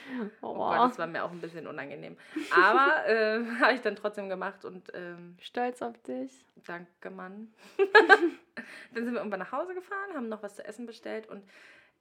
[0.43, 0.55] Oh Oh.
[0.57, 2.17] Gott, das war mir auch ein bisschen unangenehm.
[2.55, 6.45] Aber äh, habe ich dann trotzdem gemacht und ähm, Stolz auf dich.
[6.67, 7.53] danke, Mann.
[8.95, 11.43] dann sind wir irgendwann nach Hause gefahren, haben noch was zu essen bestellt und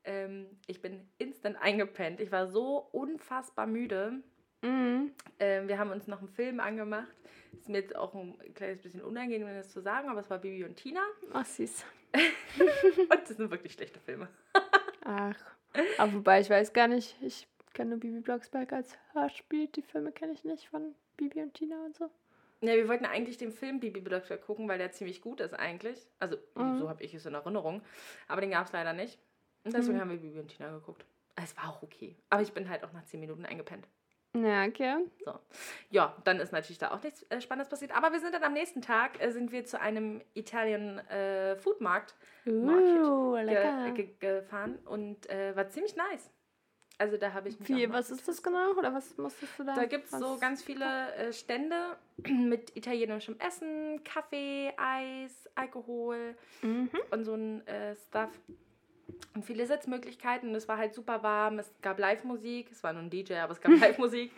[0.06, 2.20] ähm, ich bin instant eingepennt.
[2.22, 4.14] Ich war so unfassbar müde.
[4.62, 5.12] Mhm.
[5.40, 7.08] Ähm, wir haben uns noch einen Film angemacht.
[7.54, 10.64] Ist mir jetzt auch ein kleines bisschen unangenehm, das zu sagen, aber es war Bibi
[10.66, 11.02] und Tina.
[11.34, 11.84] Ach, süß.
[13.00, 14.28] Und das sind wirklich schlechte Filme.
[15.06, 15.36] Ach.
[16.00, 17.16] Aber wobei, ich weiß gar nicht.
[17.22, 19.68] Ich kenne nur Bibi Blocksberg als Hörspiel.
[19.68, 22.10] Die Filme kenne ich nicht von Bibi und Tina und so.
[22.62, 26.08] Ja, wir wollten eigentlich den Film Bibi Blocksberg gucken, weil der ziemlich gut ist eigentlich.
[26.20, 26.80] Also, Mhm.
[26.80, 27.82] so habe ich es in Erinnerung.
[28.28, 29.20] Aber den gab es leider nicht.
[29.64, 30.02] Und deswegen Mhm.
[30.02, 31.06] haben wir Bibi und Tina geguckt.
[31.36, 32.16] Es war auch okay.
[32.32, 33.88] Aber ich bin halt auch nach 10 Minuten eingepennt.
[34.36, 34.98] Ja, okay.
[35.26, 35.40] So.
[35.90, 37.96] Ja, dann ist natürlich da auch nichts äh, Spannendes passiert.
[37.96, 42.16] Aber wir sind dann am nächsten Tag, äh, sind wir zu einem Italian äh, Foodmarkt
[42.46, 43.92] Uh, ge lecker.
[43.92, 46.32] ge gefahren und äh, war ziemlich nice.
[46.98, 48.72] Also da habe ich mich Wie, was ist das genau?
[48.74, 49.74] Oder was musstest du da?
[49.76, 51.76] Da gibt es so ganz viele äh, Stände
[52.28, 56.90] mit italienischem Essen, Kaffee, Eis, Alkohol Mhm.
[57.12, 58.30] und so ein äh, Stuff.
[59.34, 60.50] Und viele Sitzmöglichkeiten.
[60.50, 61.60] Und es war halt super warm.
[61.60, 62.72] Es gab Live-Musik.
[62.72, 64.32] Es war nur ein DJ, aber es gab Live-Musik.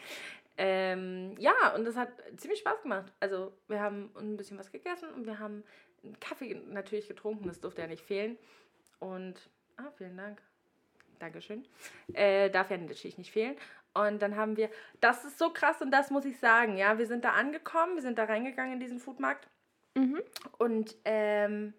[0.57, 3.11] Ähm, ja, und es hat ziemlich Spaß gemacht.
[3.19, 5.63] Also, wir haben ein bisschen was gegessen und wir haben
[6.03, 7.47] einen Kaffee natürlich getrunken.
[7.47, 8.37] Das durfte ja nicht fehlen.
[8.99, 9.35] Und,
[9.77, 10.41] ah, vielen Dank.
[11.19, 11.65] Dankeschön.
[12.13, 13.55] Äh, darf ja natürlich nicht fehlen.
[13.93, 14.69] Und dann haben wir,
[15.01, 18.01] das ist so krass und das muss ich sagen, ja, wir sind da angekommen, wir
[18.01, 19.47] sind da reingegangen in diesen Foodmarkt
[19.93, 20.21] Mhm.
[20.57, 21.73] und ähm,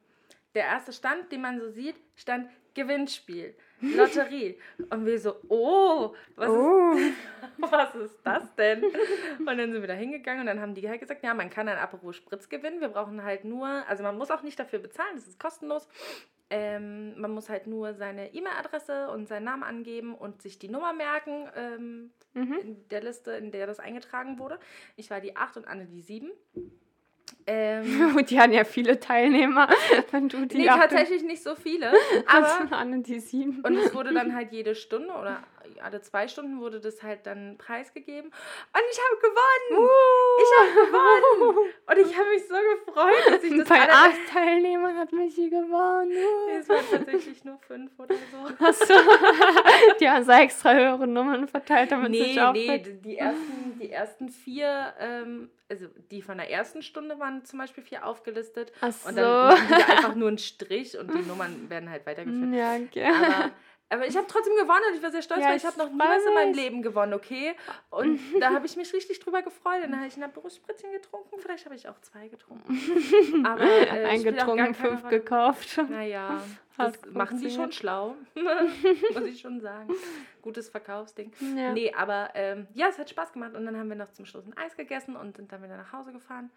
[0.55, 4.59] der erste Stand, den man so sieht, stand Gewinnspiel, Lotterie.
[4.91, 6.93] Und wir so, oh, was, Oh.
[6.95, 7.15] Ist,
[7.59, 8.85] was ist das denn?
[8.85, 11.69] Und dann sind wir da hingegangen und dann haben die halt gesagt, ja, man kann
[11.69, 12.81] ein Aperol Spritz gewinnen.
[12.81, 15.89] Wir brauchen halt nur, also man muss auch nicht dafür bezahlen, das ist kostenlos.
[16.51, 20.93] Ähm, man muss halt nur seine E-Mail-Adresse und seinen Namen angeben und sich die Nummer
[20.93, 22.53] merken ähm, Mhm.
[22.63, 24.59] in der Liste, in der das eingetragen wurde.
[24.97, 26.31] Ich war die 8 und Anne die 7.
[27.47, 29.69] Ähm, Und die hatten ja viele Teilnehmer.
[30.11, 31.93] Wenn du die nee, tatsächlich nicht so viele.
[32.27, 33.61] Aber an die sieben.
[33.63, 35.43] Und es wurde dann halt jede Stunde oder
[35.81, 38.31] alle zwei Stunden wurde das halt dann preisgegeben.
[38.31, 39.89] Und ich habe gewonnen!
[40.39, 41.73] Ich habe gewonnen!
[41.87, 43.93] Und ich habe mich so gefreut, dass ich das Bei alle...
[43.93, 46.11] acht Teilnehmern hat Michi gewonnen.
[46.11, 48.65] Nee, es waren tatsächlich nur fünf oder so.
[48.65, 48.95] Achso.
[50.01, 53.91] die haben so extra höhere Nummern verteilt, damit Nee, sich auch nee, die ersten, die
[53.91, 58.73] ersten vier, ähm, also die von der ersten Stunde waren zum Beispiel vier aufgelistet.
[58.81, 59.11] Ach Und so.
[59.15, 62.55] dann machen die einfach nur einen Strich und die Nummern werden halt weitergeführt.
[62.55, 63.05] Ja, okay.
[63.05, 63.51] Aber,
[63.93, 65.79] aber ich habe trotzdem gewonnen und ich war sehr stolz, Ja, weil ich ich habe
[65.79, 66.55] noch nie freu was in meinem.
[66.55, 67.55] Leben gewonnen, okay?
[67.91, 69.85] Und da habe ich mich richtig drüber gefreut.
[69.85, 71.39] Und dann habe ich ein Aperol-Spritzchen getrunken.
[71.39, 73.47] Vielleicht habe ich auch zwei getrunken.
[73.47, 75.19] Aber äh, Eingetrunken, fünf Rolle.
[75.19, 75.79] gekauft.
[75.89, 76.43] Naja,
[76.79, 78.17] das machen die schon schlau.
[79.15, 79.93] Muss ich schon sagen.
[80.41, 81.33] Gutes Verkaufsding.
[81.57, 81.73] Ja.
[81.73, 83.55] Nee, aber ähm, ja, es hat Spaß gemacht.
[83.55, 85.93] Und dann haben wir noch zum Schluss ein Eis gegessen und sind dann wieder nach
[85.93, 86.51] Hause gefahren.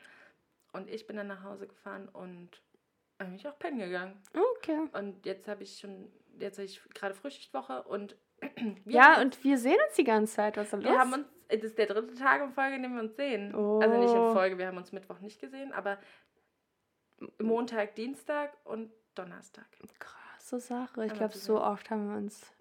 [0.73, 2.49] Und ich bin dann nach Hause gefahren und
[3.17, 4.19] eigentlich auch pennen gegangen.
[4.57, 4.79] Okay.
[4.93, 8.17] Und jetzt habe ich schon, jetzt habe ich gerade Frühschichtwoche und
[8.85, 10.57] wir, Ja, und wir sehen uns die ganze Zeit.
[10.57, 10.85] Was ist da los?
[10.85, 13.53] wir haben uns, das ist der dritte Tag in Folge, in dem wir uns sehen.
[13.55, 14.33] Also nicht in Oh.
[14.33, 15.97] Folge, wir haben uns Mittwoch nicht gesehen, aber
[17.41, 19.65] Montag, Dienstag und Donnerstag.
[19.99, 21.05] Krasse Sache.
[21.05, 22.51] Ich glaube, so oft haben wir uns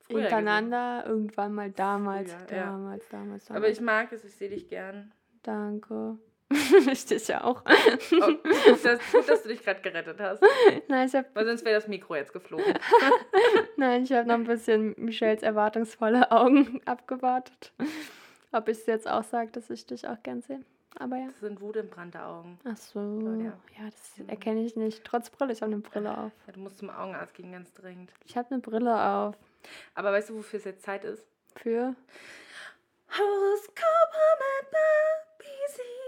[0.00, 2.64] Früher hintereinander irgendwann mal damals, Früher, ja.
[2.64, 3.50] damals, damals, damals.
[3.50, 5.12] Aber ich mag es, ich sehe dich gern.
[5.42, 6.18] Danke.
[6.90, 7.62] ich dich auch.
[7.64, 8.32] Oh,
[8.82, 10.42] dass, gut, dass du dich gerade gerettet hast,
[10.88, 12.64] Nein, ich habe weil sonst wäre das Mikro jetzt geflogen.
[13.76, 17.72] Nein, ich hab noch ein bisschen Michelles erwartungsvolle Augen abgewartet.
[18.52, 20.60] Ob ich es jetzt auch sage, dass ich dich auch gern sehe.
[20.98, 21.26] Aber ja.
[21.26, 22.58] Das sind wutentbrannte Augen.
[22.64, 23.18] Ach so.
[23.20, 23.52] Claudia.
[23.78, 25.04] Ja, das erkenne ich nicht.
[25.04, 25.52] Trotz Brille.
[25.52, 26.32] Ich habe eine Brille auf.
[26.46, 28.12] Ja, du musst zum Augenarzt gehen, ganz dringend.
[28.26, 29.36] Ich habe eine Brille auf.
[29.94, 31.26] Aber weißt du, wofür es jetzt Zeit ist?
[31.56, 31.94] Für.
[33.08, 36.01] Horoskope mit Babisi.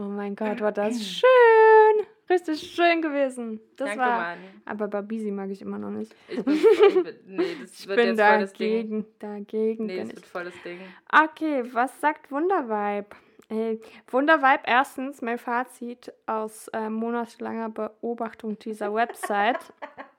[0.00, 2.06] Oh mein Gott, war das schön.
[2.30, 3.60] Richtig schön gewesen.
[3.76, 4.18] Das Danke, war.
[4.18, 4.38] Mann.
[4.64, 6.14] Aber Babisi mag ich immer noch nicht.
[6.28, 9.04] Ich bin, ich bin, nee, das Ich wird bin dagegen.
[9.18, 10.78] Dagegen Nee, das wird voll das Ding.
[11.12, 13.08] Okay, was sagt Wundervibe?
[13.50, 13.78] Äh,
[14.10, 19.58] Wundervibe, erstens mein Fazit aus äh, monatelanger Beobachtung dieser Website.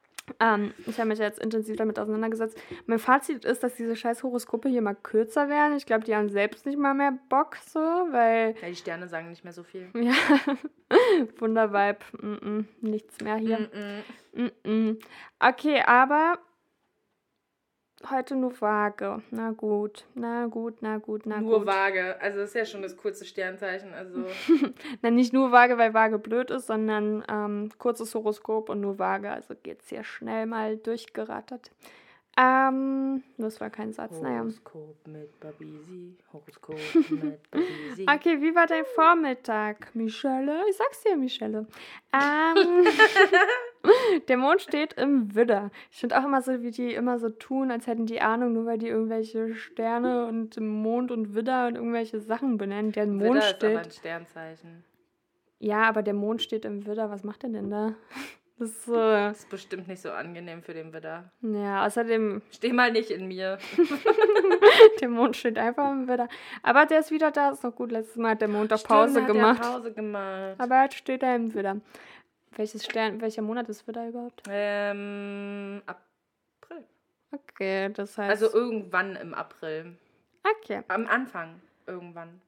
[0.41, 2.57] ähm, ich habe mich jetzt intensiv damit auseinandergesetzt.
[2.87, 5.77] Mein Fazit ist, dass diese scheiß Horoskope hier mal kürzer werden.
[5.77, 9.29] Ich glaube, die haben selbst nicht mal mehr Bock so, weil Ja, die Sterne sagen
[9.29, 9.89] nicht mehr so viel.
[9.93, 10.13] ja,
[11.37, 13.69] Wundervibe, mm -mm, nichts mehr hier.
[14.33, 15.03] Mm -mm.
[15.39, 16.39] Okay, aber
[18.09, 19.21] heute nur vage.
[19.31, 21.67] Na gut, na gut, na gut, na Nur gut.
[21.67, 22.19] vage.
[22.21, 23.93] Also das ist ja schon das kurze Sternzeichen.
[23.93, 24.25] Also
[25.01, 29.29] Na, nicht nur vage, weil vage blöd ist, sondern ähm, kurzes Horoskop und nur vage.
[29.29, 31.71] Also geht's hier schnell mal durchgerattert.
[32.37, 34.39] Ähm, das war kein Satz, naja.
[34.39, 36.15] Horoskop mit Babisi.
[36.31, 36.77] Horoskop
[37.09, 38.05] mit Babisi.
[38.09, 40.63] Okay, wie war dein Vormittag, Michelle?
[40.69, 41.67] Ich sag's dir, Michelle.
[42.13, 42.85] Ähm,
[44.27, 45.71] der Mond steht im Widder.
[45.91, 48.65] Ich finde auch immer so, wie die immer so tun, als hätten die Ahnung, nur
[48.65, 52.91] weil die irgendwelche Sterne und Mond und Widder und irgendwelche Sachen benennen.
[52.91, 53.77] Der Mond Widder ist aber steht.
[53.77, 54.83] ein Sternzeichen.
[55.59, 57.09] Ja, aber der Mond steht im Widder.
[57.11, 57.95] Was macht er denn da?
[58.61, 58.93] Das ist so.
[58.93, 61.31] Das ist bestimmt nicht so angenehm für den Widder.
[61.41, 63.57] Ja, außerdem, Steh mal nicht in mir.
[65.01, 66.27] der Mond steht einfach im Widder.
[66.61, 67.91] Aber der ist wieder da, ist doch gut.
[67.91, 69.61] Letztes Mal hat der Mond doch Pause Stimmt, hat gemacht.
[69.63, 70.55] Pause gemacht.
[70.59, 71.77] Aber jetzt steht er im Widder.
[72.55, 74.43] Welches Stern, welcher Monat ist Widder überhaupt?
[74.49, 76.83] Ähm, April.
[77.31, 78.29] Okay, das heißt.
[78.29, 79.95] Also irgendwann im April.
[80.57, 80.81] Okay.
[80.89, 82.41] Am Anfang irgendwann.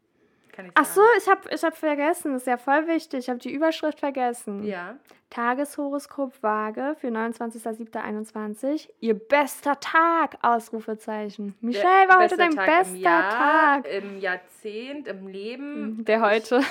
[0.51, 0.95] Kann ich Ach sagen.
[0.95, 2.33] so, ich habe ich hab vergessen.
[2.33, 3.19] Das ist ja voll wichtig.
[3.21, 4.63] Ich habe die Überschrift vergessen.
[4.63, 4.97] Ja.
[5.31, 8.87] Tageshoroskop Waage für 29.07.21.
[8.99, 10.37] Ihr bester Tag!
[10.43, 11.55] Ausrufezeichen.
[11.61, 13.87] Michelle war heute dein Tag bester im Jahr, Tag.
[13.87, 16.05] Im Jahrzehnt, im Leben.
[16.05, 16.61] Der heute.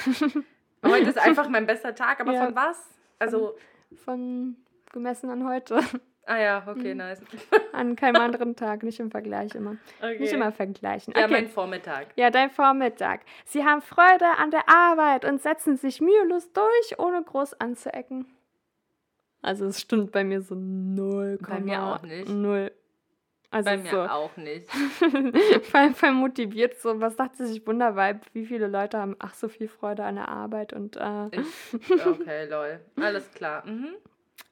[0.84, 2.44] Heute ist einfach mein bester Tag, aber Ja.
[2.44, 2.88] von was?
[3.22, 3.54] Also,
[4.04, 4.56] Von
[4.92, 5.80] gemessen an heute.
[6.26, 6.68] ah ja, Mhm.
[6.80, 7.20] okay, nice.
[7.72, 9.76] An keinem anderen Tag, nicht im Vergleich immer.
[10.00, 10.18] Okay.
[10.18, 11.14] Nicht immer vergleichen.
[11.16, 11.32] Ja, Okay.
[11.32, 12.08] mein Vormittag.
[12.16, 13.20] Ja, dein Vormittag.
[13.44, 18.26] Sie haben Freude an der Arbeit und setzen sich mühelos durch, ohne groß anzuecken.
[19.40, 21.38] Also es stimmt bei mir so null.
[21.46, 22.28] Bei mir auch nicht.
[22.28, 22.70] Null.
[23.52, 24.00] Also Bei mir so.
[24.00, 24.66] auch nicht.
[25.70, 26.98] vor allem voll motiviert so.
[27.00, 28.20] Was dachte sich Wundervibe?
[28.32, 31.46] Wie viele Leute haben ach so viel Freude an der Arbeit und äh, Ich,
[32.06, 32.80] okay, lol.
[32.96, 33.64] Alles klar.
[33.66, 33.88] Mhm.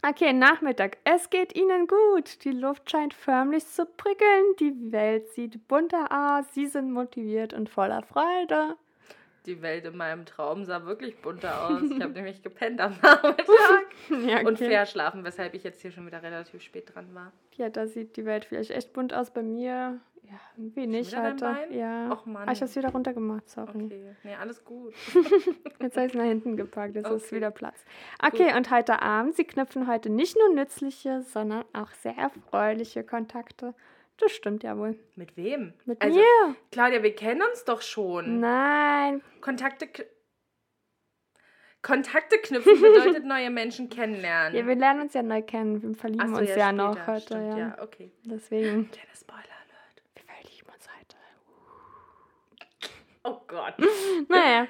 [0.07, 0.99] Okay, Nachmittag.
[1.05, 2.45] Es geht Ihnen gut.
[2.45, 4.45] Die Luft scheint förmlich zu prickeln.
[4.59, 6.53] Die Welt sieht bunter aus.
[6.55, 8.77] Sie sind motiviert und voller Freude.
[9.47, 11.83] Die Welt in meinem Traum sah wirklich bunter aus.
[11.91, 13.87] Ich habe nämlich gepennt am Nachmittag
[14.27, 17.33] Ja, und verschlafen, weshalb ich jetzt hier schon wieder relativ spät dran war.
[17.57, 19.31] Ja, da sieht die Welt vielleicht echt bunt aus.
[19.31, 21.15] Bei mir, ja, irgendwie nicht.
[21.15, 21.73] Bein?
[21.73, 22.13] Ja.
[22.13, 22.49] Och, Mann.
[22.49, 23.85] Ah, ich hab's wieder runtergemacht, sorry.
[23.87, 24.95] Okay, nee, alles gut.
[25.81, 27.37] Jetzt habe ich es nach hinten gepackt, jetzt ist Okay.
[27.37, 27.83] wieder Platz.
[28.23, 33.75] Okay, und heute Abend, Sie knüpfen heute nicht nur nützliche, sondern auch sehr erfreuliche Kontakte.
[34.21, 34.99] Das stimmt ja wohl.
[35.17, 35.73] Mit wem?
[35.87, 36.57] Mit also, mir?
[36.71, 38.39] Claudia, wir kennen uns doch schon.
[38.39, 39.23] Nein.
[39.41, 39.89] Kontakte,
[41.81, 44.55] Kontakte knüpfen bedeutet neue Menschen kennenlernen.
[44.55, 45.83] Ja, wir lernen uns ja neu kennen.
[45.83, 47.21] Wir verlieben so, uns ja, später, noch heute.
[47.23, 47.59] stimmt, ja.
[47.59, 48.11] ja, okay.
[48.25, 48.91] Deswegen.
[48.93, 50.03] Kleiner Spoiler Alert.
[50.15, 51.17] Wir verlieben uns heute.
[53.25, 53.75] Oh Gott.
[54.29, 54.69] Naja.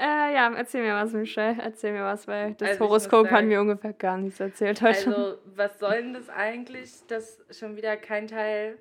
[0.00, 1.56] Äh, ja, erzähl mir was, Michelle.
[1.60, 5.08] Erzähl mir was, weil das Also Horoskop hat mir ungefähr gar nichts erzählt heute.
[5.08, 8.78] Also, was soll denn das eigentlich, dass schon wieder kein Teil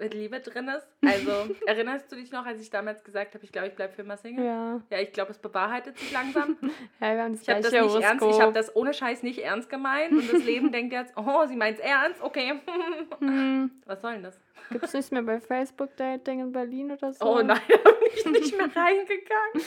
[0.00, 0.88] mit Liebe drin ist?
[1.10, 4.02] Also, erinnerst du dich noch, als ich damals gesagt habe, ich glaube, ich bleibe für
[4.02, 4.44] immer Single?
[4.44, 4.80] ja.
[4.90, 6.56] Ja, ich glaube, es bewahrheitet sich langsam.
[7.00, 9.40] ja, wir haben das Ich habe das nicht ernst, ich habe das ohne Scheiß nicht
[9.40, 12.60] ernst gemeint und das Leben denkt jetzt, oh, sie meint's ernst, okay.
[13.18, 13.70] Hm.
[13.86, 14.40] Was soll denn das?
[14.70, 17.24] Gibt es nichts mehr bei Facebook Dating in Berlin oder so?
[17.24, 19.62] Oh nein, da bin ich nicht mehr reingegangen.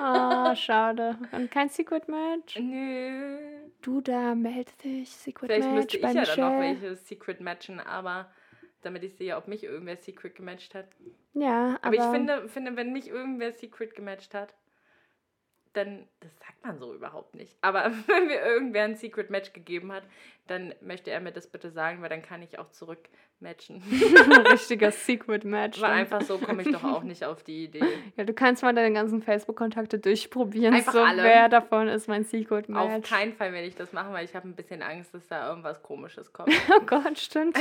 [0.00, 1.18] Ah, schade.
[1.32, 2.58] Und kein Secret Match?
[2.58, 3.36] Nö.
[3.82, 5.10] Du da, melde dich.
[5.10, 8.30] Secret Vielleicht Match müsste ich bei ja dann noch welche Secret matchen, aber
[8.82, 10.86] damit ich sehe, ob mich irgendwer Secret gematcht hat.
[11.34, 14.54] Ja, aber, Aber, ich finde, finde, wenn mich irgendwer Secret gematcht hat,
[15.72, 17.56] dann, das sagt man so überhaupt nicht.
[17.60, 20.04] Aber wenn mir irgendwer ein Secret Match gegeben hat,
[20.48, 23.08] dann möchte er mir das bitte sagen, weil dann kann ich auch zurück
[23.40, 23.82] matchen.
[23.82, 25.80] ein richtiger Secret Match.
[25.80, 25.90] Dann.
[25.92, 27.80] einfach so komme ich doch auch nicht auf die Idee.
[28.16, 31.22] Ja, du kannst mal deine ganzen Facebook-Kontakte durchprobieren, Einfach so alle.
[31.22, 33.08] wer davon ist mein Secret Auf Match.
[33.08, 35.80] keinen Fall werde ich das machen, weil ich habe ein bisschen Angst, dass da irgendwas
[35.84, 36.50] Komisches kommt.
[36.76, 37.56] Oh Gott, stimmt.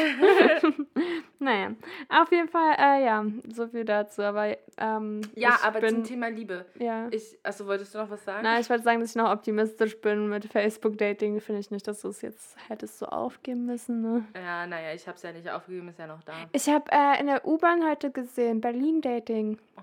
[1.39, 1.75] naja,
[2.09, 3.23] auf jeden Fall, äh, ja,
[3.53, 4.23] so viel dazu.
[4.23, 6.65] Aber ähm, Ja, aber bin, zum Thema Liebe.
[6.79, 7.07] ja.
[7.11, 8.43] Ich, also wolltest du noch was sagen?
[8.43, 11.39] Nein, ich wollte sagen, dass ich noch optimistisch bin mit Facebook-Dating.
[11.39, 14.01] Finde ich nicht, dass du es jetzt hättest so aufgeben müssen.
[14.01, 14.23] Ne?
[14.35, 16.33] Ja, naja, ich habe es ja nicht aufgegeben, ist ja noch da.
[16.51, 19.57] Ich habe äh, in der U-Bahn heute gesehen, Berlin-Dating.
[19.77, 19.81] Oh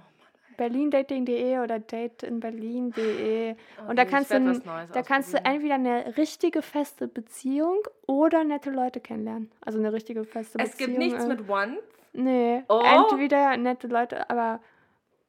[0.57, 3.57] Berlindating.de oder dateinberlin.de.
[3.88, 4.61] Und da kannst du,
[4.92, 9.50] da kannst du entweder eine richtige feste Beziehung oder nette Leute kennenlernen.
[9.62, 10.90] Also eine richtige feste Es Beziehung.
[10.90, 11.78] gibt nichts äh, mit One.
[12.12, 12.80] Nee, Oh.
[12.85, 14.61] entweder nette Leute, aber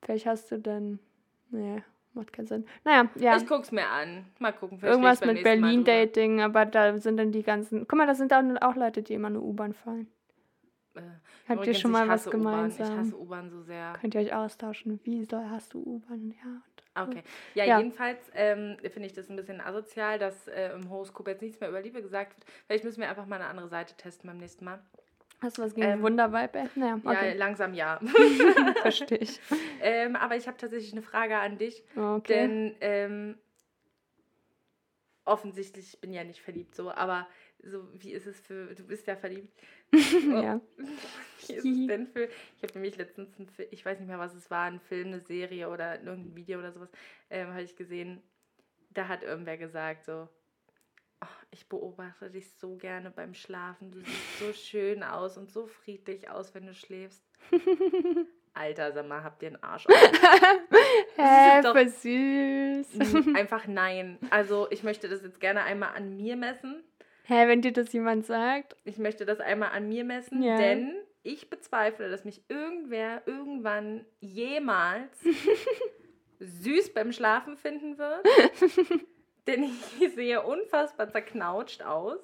[0.03, 0.99] vielleicht hast du dann.
[1.49, 1.81] Nee,
[2.15, 2.65] macht keinen Sinn.
[2.83, 3.37] Naja, ja.
[3.37, 4.25] Ich guck's mir an.
[4.39, 4.79] Mal gucken.
[4.81, 5.43] Irgendwas mit.
[5.43, 7.87] Berlin-Dating, aber da sind dann die ganzen.
[7.87, 10.07] Guck mal, da sind auch, auch Leute, die immer eine U-Bahn fahren.
[10.95, 11.01] Äh,
[11.49, 12.69] Habt ihr schon mal was U-Bahn.
[12.69, 12.97] Ich gemeinsam?
[12.99, 13.93] hasse U-Bahn so sehr.
[13.99, 14.99] Könnt ihr euch austauschen?
[15.03, 16.33] Wie soll hast du U-Bahn?
[16.43, 17.03] Ja.
[17.03, 17.23] Okay.
[17.55, 17.77] Ja, Ja.
[17.79, 21.67] jedenfalls ähm, finde ich das ein bisschen asozial, dass äh, im Horoskop jetzt nichts mehr
[21.69, 22.45] über Liebe gesagt wird.
[22.67, 24.79] Vielleicht müssen wir einfach mal eine andere Seite testen beim nächsten Mal.
[25.41, 26.69] Hast du was gegen Ähm, Wundervibe?
[26.75, 27.33] Naja, Ja, okay.
[27.33, 27.99] langsam ja.
[28.81, 29.39] verstehe ich.
[29.81, 31.83] ähm, aber ich habe tatsächlich eine Frage an dich.
[31.95, 32.33] Okay.
[32.33, 33.37] Denn ähm,
[35.25, 37.27] offensichtlich, ich bin ja nicht verliebt so, aber
[37.63, 39.51] so, wie ist es für, du bist ja verliebt.
[39.93, 40.61] ja.
[41.47, 42.25] Wie ist es denn für,
[42.57, 45.07] ich habe nämlich letztens, einen Film, ich weiß nicht mehr, was es war, ein Film,
[45.07, 46.89] eine Serie oder irgendein Video oder sowas,
[47.29, 48.21] ähm, habe ich gesehen,
[48.91, 50.29] da hat irgendwer gesagt so,
[51.25, 55.67] "Oh, ich beobachte dich so gerne beim Schlafen, du siehst so schön aus und so
[55.67, 57.23] friedlich aus, wenn du schläfst.
[58.53, 59.93] Alter, sag mal, habt ihr einen Arsch auf?
[61.17, 63.25] Hä, doch- süß.
[63.25, 64.17] Mm, Einfach nein.
[64.29, 66.83] Also ich möchte das jetzt gerne einmal an mir messen.
[67.23, 68.75] Hä, wenn dir das jemand sagt?
[68.85, 70.55] Ich möchte das einmal an mir messen, Ja.
[70.57, 75.19] denn ich bezweifle, dass mich irgendwer irgendwann jemals
[76.39, 78.25] süß beim Schlafen finden wird.
[79.47, 82.19] Denn ich sehe unfassbar zerknautscht aus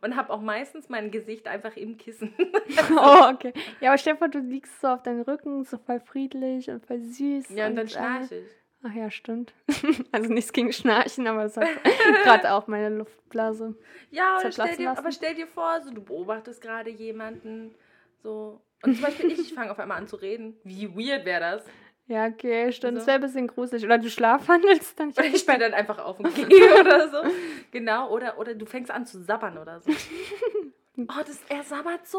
[0.00, 2.34] und habe auch meistens mein Gesicht einfach im Kissen.
[2.96, 3.52] oh, okay.
[3.80, 7.50] Ja, aber Stefan, du liegst so auf deinem Rücken, so voll friedlich und voll süß.
[7.50, 8.50] Ja, und, und dann schnarche ich.
[8.82, 9.52] Ach ja, stimmt.
[10.12, 11.68] Also nichts gegen Schnarchen, aber es hat
[12.22, 13.74] gerade auch meine Luftblase.
[14.10, 17.74] Ja, stell dir, aber stell dir vor, so, du beobachtest gerade jemanden,
[18.22, 18.60] so.
[18.82, 20.56] Und zum Beispiel ich, ich fange auf einmal an zu reden.
[20.64, 21.64] Wie weird wäre das?
[22.08, 22.98] Ja, okay, stimmt.
[22.98, 22.98] Also.
[22.98, 23.84] Das wäre ein bisschen gruselig.
[23.84, 25.10] Oder du schlafwandelst dann.
[25.18, 27.18] Ich, ich stehe dann einfach auf und gehe oder so.
[27.72, 29.90] Genau, oder, oder du fängst an zu sabbern oder so.
[30.98, 32.18] Oh, das, er sabbert so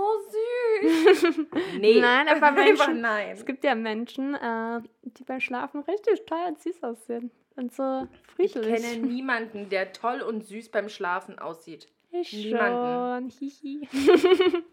[0.84, 1.48] süß.
[1.80, 2.00] nee.
[2.00, 3.32] Nein, aber Menschen, nein.
[3.32, 7.32] Es gibt ja Menschen, äh, die beim Schlafen richtig toll und süß aussehen.
[7.56, 8.68] Und so friedlich.
[8.68, 11.88] Ich kenne niemanden, der toll und süß beim Schlafen aussieht.
[12.12, 13.32] Ich Niemanden.
[13.32, 13.40] schon.
[13.40, 13.88] Hihi.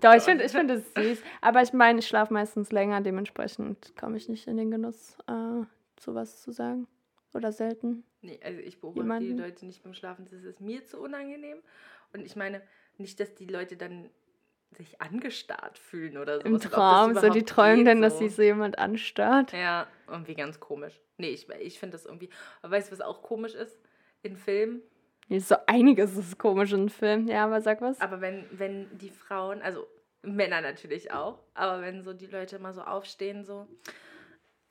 [0.00, 1.22] Doch, ich finde ich find es süß.
[1.40, 5.64] Aber ich meine, ich schlafe meistens länger, dementsprechend komme ich nicht in den Genuss, äh,
[6.00, 6.86] sowas zu sagen.
[7.34, 8.04] Oder selten.
[8.22, 9.36] Nee, also ich beobachte jemanden.
[9.36, 10.26] die Leute nicht beim Schlafen.
[10.30, 11.58] Das ist mir zu unangenehm.
[12.14, 12.62] Und ich meine,
[12.96, 14.08] nicht, dass die Leute dann
[14.76, 16.46] sich angestarrt fühlen oder so.
[16.46, 18.02] Im Traum, so die träumen dann, so.
[18.02, 19.52] dass sie so jemand anstarrt.
[19.52, 21.00] Ja, irgendwie ganz komisch.
[21.16, 22.30] Nee, ich, ich finde das irgendwie.
[22.62, 23.78] Aber weißt du, was auch komisch ist?
[24.22, 24.82] In Filmen
[25.30, 27.28] so einiges ist komisch im Film.
[27.28, 28.00] Ja, aber sag was.
[28.00, 29.86] Aber wenn, wenn die Frauen, also
[30.22, 33.66] Männer natürlich auch, aber wenn so die Leute mal so aufstehen, so,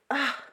[0.09, 0.46] ach,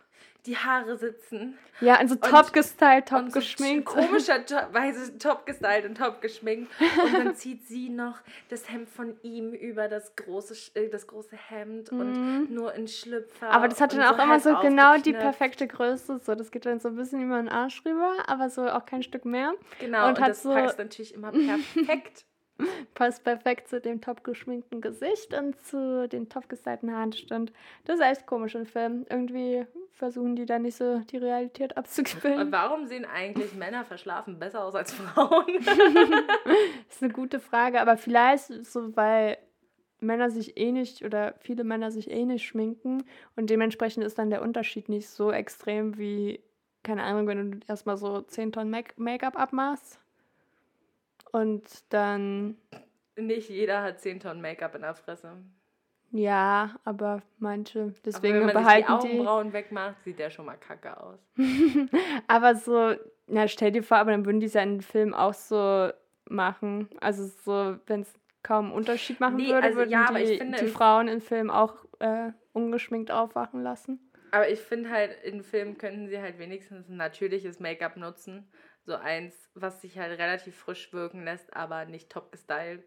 [0.47, 1.59] die Haare sitzen.
[1.81, 3.89] Ja, also top gestylt, top geschminkt.
[3.89, 6.71] So komischerweise top gestylt und top geschminkt.
[7.03, 11.37] Und dann zieht sie noch das Hemd von ihm über das große, äh, das große
[11.37, 12.01] Hemd mm.
[12.01, 12.55] und mhm.
[12.55, 13.51] nur in Schlüpfer.
[13.51, 16.21] Aber das hat dann auch so immer so genau die perfekte Größe.
[16.23, 19.03] So, das geht dann so ein bisschen über den Arsch rüber, aber so auch kein
[19.03, 19.55] Stück mehr.
[19.81, 21.33] Genau, und, und hat das so passt natürlich immer
[21.75, 22.27] perfekt.
[22.95, 27.13] Passt perfekt zu dem top geschminkten Gesicht und zu den top gestylten Haaren.
[27.13, 27.53] Stimmt.
[27.85, 29.07] Das ist echt komisch im Film.
[29.11, 32.41] Irgendwie versuchen die da nicht so die Realität abzubilden.
[32.41, 35.47] Und warum sehen eigentlich Männer verschlafen besser aus als Frauen?
[35.65, 35.77] das
[36.97, 39.39] ist eine gute Frage, aber vielleicht so, weil
[40.01, 43.05] Männer sich eh nicht oder viele Männer sich eh nicht schminken
[43.37, 46.41] und dementsprechend ist dann der Unterschied nicht so extrem wie,
[46.83, 50.01] keine Ahnung, wenn du erstmal so 10 Tonnen Make-up abmachst
[51.35, 52.57] und dann.
[53.17, 55.33] Nicht jeder hat 10 Tonnen Make-up in der Fresse.
[56.13, 57.93] Ja, aber manche.
[58.05, 59.53] Deswegen aber wenn man behalten sich die Augenbrauen die...
[59.53, 61.19] wegmacht, sieht der schon mal kacke aus.
[62.29, 62.95] aber so,
[63.27, 65.91] na stell dir vor, aber dann würden die es ja in den Film auch so
[66.29, 66.89] machen.
[67.01, 70.59] Also so, wenn es kaum einen Unterschied machen nee, würde, also, würden ja, die, finde,
[70.61, 73.99] die Frauen im Film auch äh, ungeschminkt aufwachen lassen.
[74.31, 78.49] Aber ich finde halt, in Filmen könnten sie halt wenigstens ein natürliches Make-up nutzen.
[78.87, 82.85] So eins, was sich halt relativ frisch wirken lässt, aber nicht top gestylt.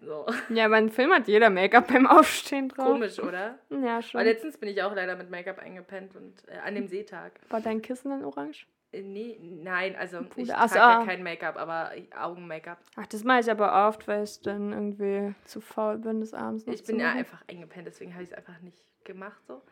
[0.00, 0.26] So.
[0.48, 2.86] Ja, aber im Film hat jeder Make-up beim Aufstehen drauf.
[2.86, 3.58] Komisch, oder?
[3.70, 4.20] Ja, schon.
[4.20, 7.32] Aber letztens bin ich auch leider mit Make-up eingepennt und äh, an dem Seetag.
[7.48, 8.66] War dein Kissen dann orange?
[8.92, 10.42] Äh, nee, nein, also Puder.
[10.42, 11.04] ich trage ja ah.
[11.04, 12.78] kein Make-up, aber Augen-Make-up.
[12.96, 16.66] Ach, das mache ich aber oft, weil ich dann irgendwie zu faul bin des Abends
[16.66, 19.62] Ich bin ja einfach eingepennt, deswegen habe ich es einfach nicht gemacht so.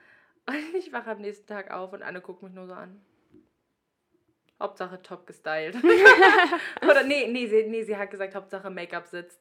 [0.47, 3.01] Und ich wache am nächsten Tag auf und Anne guckt mich nur so an.
[4.61, 5.77] Hauptsache top gestylt.
[6.83, 9.41] Oder nee, nee sie, nee, sie hat gesagt, Hauptsache Make-up sitzt.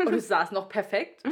[0.00, 1.22] Und es saß noch perfekt.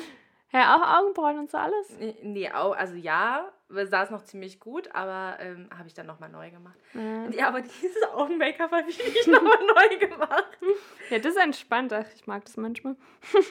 [0.52, 1.98] Ja, auch Augenbrauen und so alles?
[1.98, 6.50] Nee, nee also ja, saß noch ziemlich gut, aber ähm, habe ich dann nochmal neu
[6.50, 6.78] gemacht.
[6.92, 7.30] Ja.
[7.30, 10.58] ja, aber dieses Augen-Make-up habe ich nicht nochmal neu gemacht.
[11.08, 11.92] Ja, das ist entspannt.
[11.94, 12.96] Ach, ich mag das manchmal.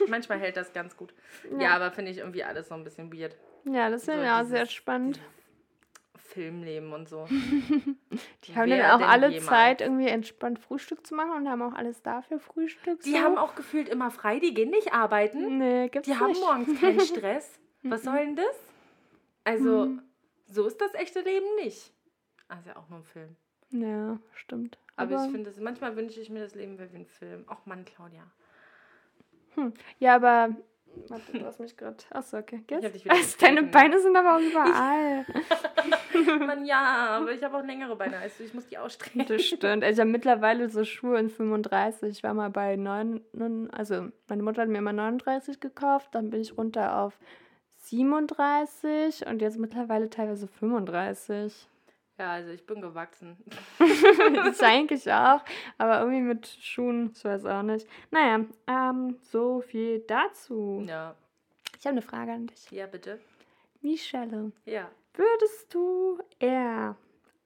[0.08, 1.12] manchmal hält das ganz gut.
[1.50, 3.36] Ja, ja aber finde ich irgendwie alles so ein bisschen weird.
[3.64, 5.20] Ja, das ist so ja sehr spannend.
[6.32, 7.26] Filmleben und so.
[8.44, 9.46] die haben dann auch alle jemals?
[9.46, 13.00] Zeit, irgendwie entspannt Frühstück zu machen und haben auch alles dafür Frühstück.
[13.02, 13.18] Die so.
[13.18, 15.58] haben auch gefühlt immer frei, die gehen nicht arbeiten.
[15.58, 16.20] Nee, gibt's die nicht.
[16.20, 17.60] haben morgens keinen Stress.
[17.82, 18.60] Was soll denn das?
[19.44, 20.02] Also, mhm.
[20.46, 21.92] so ist das echte Leben nicht.
[22.48, 23.36] Also auch nur ein Film.
[23.70, 24.78] Ja, stimmt.
[24.96, 27.44] Aber, aber ich finde, manchmal wünsche ich mir das Leben wäre wie ein Film.
[27.48, 28.30] Ach Mann, Claudia.
[29.54, 29.72] Hm.
[29.98, 30.54] Ja, aber
[31.08, 31.96] Warte, du hast mich gerade.
[32.10, 32.64] Achso, okay.
[32.68, 33.06] Jetzt?
[33.08, 35.26] Also, deine Beine sind aber auch überall.
[36.46, 38.44] Mann, ja, aber ich habe auch längere Beine als du.
[38.44, 39.24] Ich muss die ausstrecken.
[39.26, 39.84] Das stimmt.
[39.84, 42.10] Ich habe mittlerweile so Schuhe in 35.
[42.10, 43.20] Ich war mal bei 9.
[43.72, 46.08] Also, meine Mutter hat mir immer 39 gekauft.
[46.12, 47.18] Dann bin ich runter auf
[47.78, 51.68] 37 und jetzt mittlerweile teilweise 35.
[52.18, 53.36] Ja, also ich bin gewachsen.
[54.34, 55.42] das eigentlich auch,
[55.78, 57.88] aber irgendwie mit Schuhen, ich weiß auch nicht.
[58.10, 60.84] Naja, ähm, so viel dazu.
[60.86, 61.16] Ja.
[61.78, 62.70] Ich habe eine Frage an dich.
[62.70, 63.18] Ja, bitte.
[63.80, 64.52] Michelle.
[64.64, 64.90] Ja.
[65.14, 66.96] Würdest du eher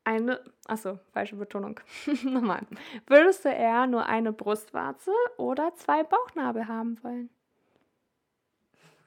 [0.05, 1.81] eine, achso, falsche Betonung.
[2.23, 2.67] Nochmal.
[3.07, 7.31] Würdest du eher nur eine Brustwarze oder zwei Bauchnabel haben wollen?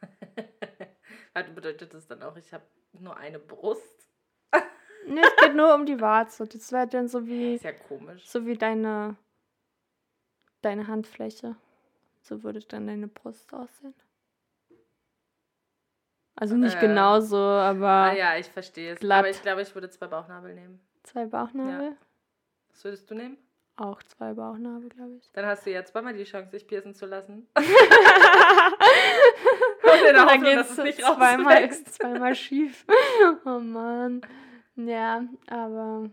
[1.34, 4.09] Warte, bedeutet das dann auch, ich habe nur eine Brust?
[5.10, 6.46] Nee, es geht nur um die Warze.
[6.48, 7.56] Das wäre dann so wie.
[7.56, 8.26] Ist ja komisch.
[8.28, 9.16] So wie deine.
[10.62, 11.56] Deine Handfläche.
[12.22, 13.94] So würde dann deine Brust aussehen.
[16.36, 16.82] Also nicht Äh.
[16.82, 19.00] genau so, aber Ah ja, ich verstehe es.
[19.00, 19.20] glatt.
[19.20, 20.80] Aber ich glaube, ich würde zwei Bauchnabel nehmen.
[21.04, 21.96] zwei Bauchnabel.
[22.72, 23.38] Was würdest du nehmen?
[23.78, 25.32] Auch zwei Bauchnabel, glaube ich.
[25.34, 27.48] Dann hast du ja zweimal die Chance, dich piercen zu lassen.
[27.56, 27.62] Und
[30.06, 32.86] dann Hoffnung, geht dass es nicht zweimal, zweimal schief.
[33.46, 34.22] Oh Mann.
[34.88, 36.10] Ja, aber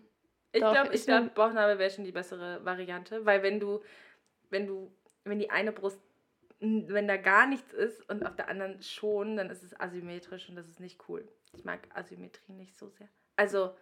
[0.52, 3.82] Ich glaube, ich glaub, Bauchnabel wäre schon die bessere Variante, weil wenn du,
[4.50, 4.92] wenn du,
[5.24, 6.00] wenn die eine Brust,
[6.58, 10.56] wenn da gar nichts ist und auf der anderen schon, dann ist es asymmetrisch und
[10.56, 11.28] das ist nicht cool.
[11.52, 13.08] Ich mag Asymmetrie nicht so sehr.
[13.36, 13.76] Also,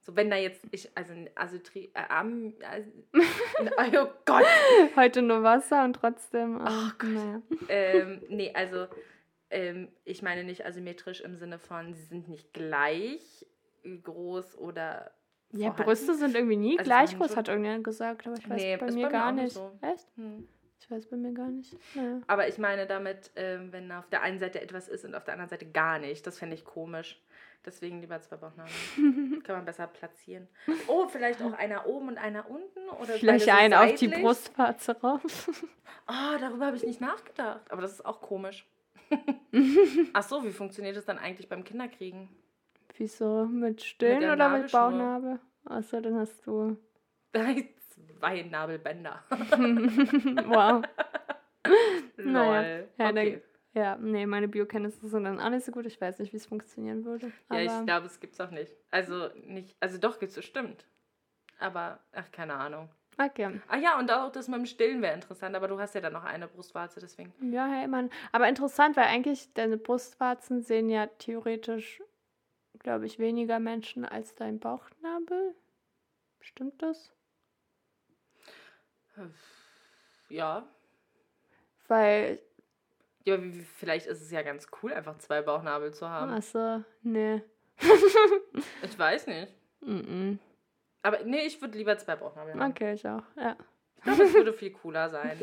[0.00, 2.84] so wenn da jetzt, ich, also Asymmetrie, äh, as,
[3.98, 4.44] oh Gott,
[4.96, 6.60] heute nur Wasser und trotzdem.
[6.60, 7.42] Oh ähm, naja.
[7.68, 8.86] ähm, nee, also
[9.50, 13.46] ähm, ich meine nicht asymmetrisch im Sinne von, sie sind nicht gleich
[14.02, 15.12] groß oder
[15.52, 15.82] Ja, vorhanden.
[15.84, 18.86] Brüste sind irgendwie nie Also gleich groß, hat irgendjemand gesagt, aber ich weiß Nee, bei
[18.86, 19.70] mir bei mir gar auch nicht so.
[19.80, 20.06] Echt?
[20.16, 20.48] Hm.
[20.80, 21.74] Ich weiß bei mir gar nicht.
[21.94, 22.20] Naja.
[22.26, 25.32] Aber ich meine damit, ähm, wenn auf der einen Seite etwas ist und auf der
[25.32, 26.26] anderen Seite gar nicht.
[26.26, 27.22] Das fände ich komisch.
[27.64, 28.70] Deswegen lieber zwei Bauchnabel.
[29.44, 30.46] Kann man besser platzieren.
[30.86, 32.86] Oh, vielleicht auch einer oben und einer unten?
[33.00, 34.08] Oder Vielleicht so einen auf die?
[34.08, 35.48] Brustwarze rauf.
[36.06, 37.70] Oh, darüber habe ich nicht nachgedacht.
[37.70, 38.66] Aber das ist auch komisch.
[40.12, 42.28] Ach so, wie funktioniert das dann eigentlich beim Kinderkriegen?
[42.96, 43.46] Wieso?
[43.46, 44.70] Mit Stillen der oder mit.
[44.70, 45.40] Bauchnabel?
[45.64, 46.76] Achso, dann hast du.
[48.18, 49.22] Zwei Nabelbänder.
[50.46, 50.82] wow.
[52.16, 52.32] Lol.
[52.32, 52.62] Naja,
[52.98, 53.42] ja, dann- okay.
[53.72, 55.84] Ja, nee, meine Biokenntnisse sind dann auch nicht so gut.
[55.86, 57.32] Ich weiß nicht, wie es funktionieren würde.
[57.50, 58.72] Ja, ich glaube, es gibt's auch nicht.
[58.92, 60.84] Also nicht, also doch gibt's bestimmt.
[61.58, 62.88] Aber, ach, keine Ahnung.
[63.18, 63.60] okay.
[63.66, 66.12] Ah ja, und auch das mit dem Stillen wäre interessant, aber du hast ja dann
[66.12, 67.32] noch eine Brustwarze, deswegen.
[67.52, 68.10] Ja, hey, Mann.
[68.30, 72.00] Aber interessant, weil eigentlich deine Brustwarzen sehen ja theoretisch,
[72.84, 75.56] glaube ich, weniger Menschen als dein Bauchnabel.
[76.40, 77.12] Stimmt das?
[80.28, 80.68] Ja.
[81.88, 82.40] Weil,
[83.24, 83.38] Ja,
[83.76, 86.32] vielleicht ist es ja ganz cool, einfach zwei Bauchnabel zu haben.
[86.32, 87.42] achso, nee.
[88.82, 89.52] Ich weiß nicht.
[89.80, 90.36] Mm
[91.02, 92.70] Aber nee, ich würde lieber zwei Bauchnabel haben.
[92.70, 93.56] Okay, ich auch, ja.
[93.96, 95.40] Ich glaube, es würde viel cooler sein.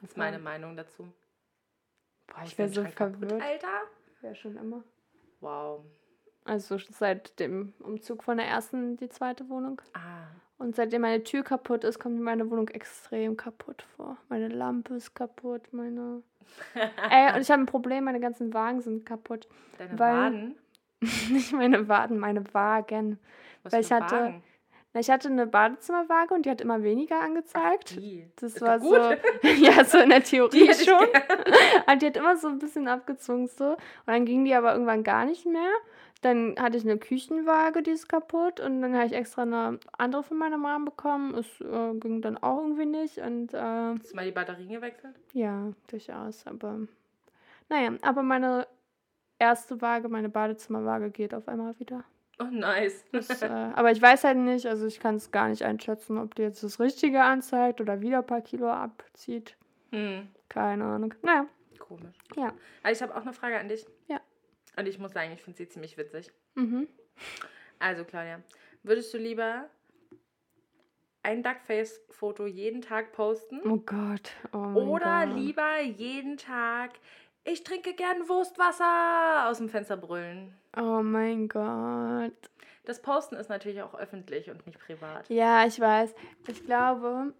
[0.00, 0.38] Das ist meine.
[0.38, 1.06] Meinung dazu.
[2.26, 3.42] Boah, ich wäre so verwirrt.
[3.42, 3.82] Alter.
[4.22, 4.82] Ja, schon immer.
[5.40, 5.84] Wow.
[6.48, 9.80] Also seit dem Umzug von der ersten in die zweite Wohnung.
[9.92, 10.28] Ah.
[10.56, 14.16] Und seitdem meine Tür kaputt ist, kommt mir meine Wohnung extrem kaputt vor.
[14.28, 16.22] Meine Lampe ist kaputt, meine.
[17.10, 19.46] Ey, und ich habe ein Problem, meine ganzen Wagen sind kaputt.
[19.78, 20.56] Deine Weil- Waden?
[21.30, 23.18] Nicht meine Waden, meine Wagen.
[23.62, 24.42] Was weil ich hatte- Wagen?
[24.94, 27.94] Na, ich hatte eine Badezimmerwaage und die hat immer weniger angezeigt.
[27.96, 28.26] Die.
[28.36, 28.94] Das Ist war so,
[29.60, 31.06] ja, so in der Theorie schon.
[31.86, 33.72] Und die hat immer so ein bisschen abgezogen so.
[33.72, 35.70] Und dann ging die aber irgendwann gar nicht mehr.
[36.20, 38.58] Dann hatte ich eine Küchenwaage, die ist kaputt.
[38.60, 41.34] Und dann habe ich extra eine andere von meiner Mom bekommen.
[41.34, 43.18] Es äh, ging dann auch irgendwie nicht.
[43.18, 45.14] Und äh, Hast du mal die Batterien gewechselt?
[45.32, 46.44] ja, durchaus.
[46.46, 46.80] Aber
[47.68, 48.66] naja, aber meine
[49.38, 52.02] erste Waage, meine Badezimmerwaage geht auf einmal wieder.
[52.40, 53.04] Oh, nice.
[53.12, 56.34] Das, äh, aber ich weiß halt nicht, also ich kann es gar nicht einschätzen, ob
[56.34, 59.56] die jetzt das Richtige anzeigt oder wieder ein paar Kilo abzieht.
[59.92, 61.14] Hm, Keine Ahnung.
[61.22, 61.46] Naja,
[61.78, 62.16] komisch.
[62.36, 62.52] ja.
[62.82, 63.86] Aber ich habe auch eine Frage an dich.
[64.78, 66.30] Und ich muss sagen, ich finde sie ziemlich witzig.
[66.54, 66.86] Mhm.
[67.80, 68.40] Also, Claudia,
[68.84, 69.68] würdest du lieber
[71.24, 73.60] ein Duckface-Foto jeden Tag posten?
[73.64, 74.30] Oh Gott.
[74.52, 75.36] Oh Oder Gott.
[75.36, 76.92] lieber jeden Tag,
[77.42, 80.54] ich trinke gern Wurstwasser, aus dem Fenster brüllen?
[80.76, 82.50] Oh mein Gott.
[82.84, 85.28] Das Posten ist natürlich auch öffentlich und nicht privat.
[85.28, 86.14] Ja, ich weiß.
[86.46, 87.34] Ich glaube,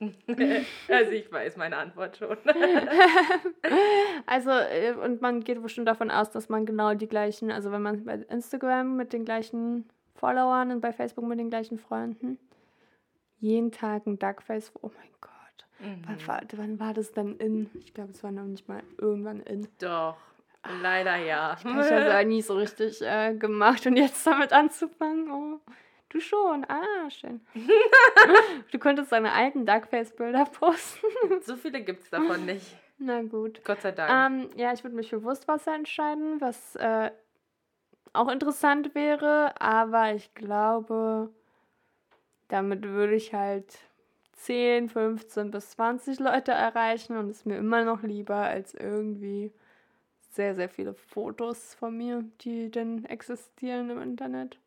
[0.88, 2.36] also ich weiß meine Antwort schon.
[4.26, 7.82] also, äh, und man geht bestimmt davon aus, dass man genau die gleichen, also wenn
[7.82, 12.38] man bei Instagram mit den gleichen Followern und bei Facebook mit den gleichen Freunden
[13.38, 15.32] jeden Tag ein Duckface, oh mein Gott.
[15.78, 16.26] Wann, Mhm.
[16.26, 17.70] war, wann war das denn in?
[17.80, 19.68] Ich glaube, es war noch nicht mal irgendwann in.
[19.78, 20.16] Doch,
[20.82, 21.54] leider ja.
[21.58, 25.60] Ich habe das ja nie so richtig äh, gemacht und jetzt damit anzufangen, oh.
[26.08, 27.40] Du schon, ah, schön.
[28.72, 31.06] du könntest deine alten Duckface-Bilder posten.
[31.42, 32.76] So viele gibt es davon nicht.
[32.98, 33.62] Na gut.
[33.64, 34.32] Gott sei Dank.
[34.32, 37.10] Ähm, ja, ich würde mich für Wurstwasser entscheiden, was äh,
[38.12, 41.30] auch interessant wäre, aber ich glaube,
[42.48, 43.78] damit würde ich halt
[44.32, 49.52] 10, 15 bis 20 Leute erreichen und ist mir immer noch lieber als irgendwie
[50.30, 54.58] sehr, sehr viele Fotos von mir, die dann existieren im Internet.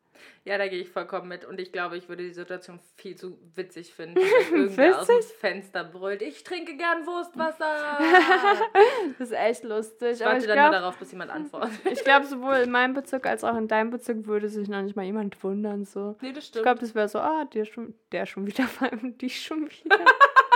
[0.44, 1.44] Ja, da gehe ich vollkommen mit.
[1.44, 5.20] Und ich glaube, ich würde die Situation viel zu witzig finden, wenn irgendwer aus dem?
[5.38, 6.22] Fenster brüllt.
[6.22, 7.98] Ich trinke gern Wurstwasser.
[9.18, 10.12] Das ist echt lustig.
[10.12, 11.78] Ich warte ich dann nur glaube, darauf, bis jemand antwortet.
[11.90, 14.96] ich glaub, sowohl in meinem Bezirk als auch in deinem Bezirk würde sich noch nicht
[14.96, 15.84] mal jemand wundern.
[15.84, 16.16] So.
[16.20, 16.64] Nee, das Ich stimmt.
[16.64, 19.98] glaube, das wäre so, ah, der schon, der schon wieder, vor allem die schon wieder.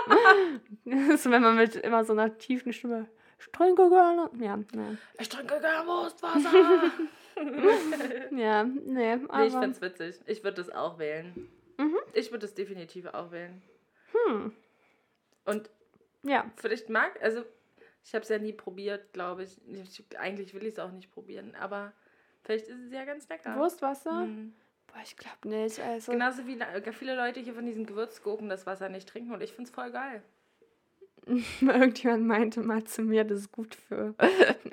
[1.17, 3.09] so, wenn man mit immer so einer tiefen Stimme.
[3.39, 4.31] Ich trinke gerne.
[4.39, 4.89] Ja, ja.
[5.19, 6.51] Ich trinke gerne Wurstwasser.
[8.30, 9.39] Ja, nee, aber.
[9.39, 10.20] Nee, ich find's witzig.
[10.26, 11.49] Ich würde das auch wählen.
[11.78, 11.97] Mhm.
[12.12, 13.62] Ich würde das definitiv auch wählen.
[14.12, 14.53] Hm.
[15.45, 15.70] Und
[16.22, 16.51] Ja.
[16.57, 17.45] vielleicht mag, also
[18.05, 19.59] ich habe es ja nie probiert, glaube ich.
[19.68, 20.05] ich.
[20.18, 21.93] Eigentlich will ich es auch nicht probieren, aber
[22.43, 23.57] vielleicht ist es ja ganz lecker.
[23.57, 24.26] Wurstwasser?
[24.26, 24.55] Mhm.
[24.87, 25.80] Boah, ich glaube nicht.
[25.80, 26.12] Also.
[26.12, 29.53] Genauso wie le- viele Leute hier von diesen Gewürzgurken das Wasser nicht trinken und ich
[29.53, 30.22] finde es voll geil.
[31.61, 34.14] Irgendjemand meinte mal zu mir, das ist gut für.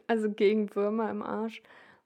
[0.08, 1.62] Also gegen Würmer im Arsch.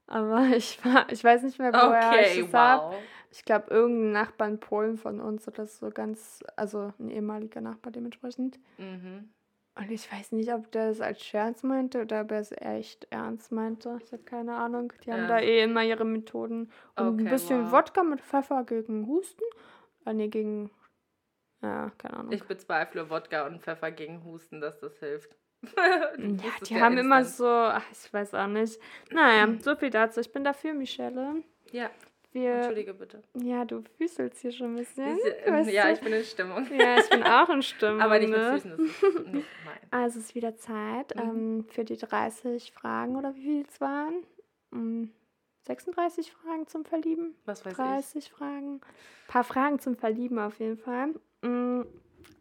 [0.08, 2.92] Aber ich war, ich weiß nicht mehr, woher ich das hab.
[2.94, 3.02] wow.
[3.32, 7.92] Ich glaube, irgendein Nachbar in Polen von uns oder so ganz, also ein ehemaliger Nachbar
[7.92, 8.60] dementsprechend.
[8.78, 9.30] Mhm.
[9.78, 13.08] Und ich weiß nicht, ob der es als Scherz meinte oder ob er es echt
[13.10, 14.00] ernst meinte.
[14.02, 14.94] Ich habe keine Ahnung.
[15.04, 15.28] Die haben Ja.
[15.28, 16.72] da eh immer ihre Methoden.
[16.96, 17.72] Und Okay, ein bisschen wow.
[17.74, 19.44] Wodka mit Pfeffer gegen Husten.
[20.06, 20.72] Ah, nee, gegen.
[21.62, 22.32] Ja, keine Ahnung.
[22.32, 25.36] Ich bezweifle Wodka und Pfeffer gegen Husten, dass das hilft.
[26.18, 28.80] Ja, die haben immer so, ach, ich weiß auch nicht.
[29.12, 30.20] Naja, so viel dazu.
[30.22, 31.44] Ich bin dafür, Michelle.
[31.72, 31.90] Ja,
[32.32, 33.22] Wir, entschuldige bitte.
[33.36, 35.16] ja, du füßelst hier schon ein bisschen.
[35.18, 35.94] Diese, weißt ja, du?
[35.94, 36.68] ich bin in Stimmung.
[36.78, 38.02] ja, ich bin auch in Stimmung.
[38.02, 38.52] Aber nicht mit ne?
[38.54, 38.80] Füßen, das
[39.16, 39.76] ist nicht mein.
[39.92, 41.22] Also es ist wieder Zeit Mhm.
[41.22, 44.24] ähm, für die 30 Fragen oder wie viel es waren.
[44.72, 45.06] Mm,
[45.64, 47.36] 36 Fragen zum Verlieben.
[47.46, 48.76] Was weiß 30 Fragen.
[48.76, 48.82] Ein
[49.28, 51.14] paar Fragen zum Verlieben auf jeden Fall.
[51.42, 51.82] Mm,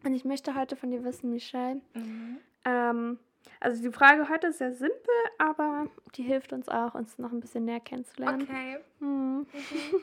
[0.03, 1.81] Und ich möchte heute von dir wissen, Michelle.
[1.93, 2.01] ich.
[2.01, 2.37] Mhm.
[2.65, 3.19] Ähm,
[3.59, 4.97] also die Frage heute ist sehr simpel,
[5.37, 8.41] aber die hilft uns auch, uns noch ein bisschen näher kennenzulernen.
[8.43, 8.77] Okay.
[8.99, 9.47] Hm.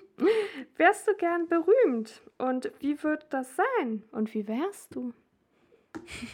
[0.76, 2.22] Wärst du gern berühmt?
[2.38, 4.04] Und wie wird das sein?
[4.12, 5.12] Und wie wärst du?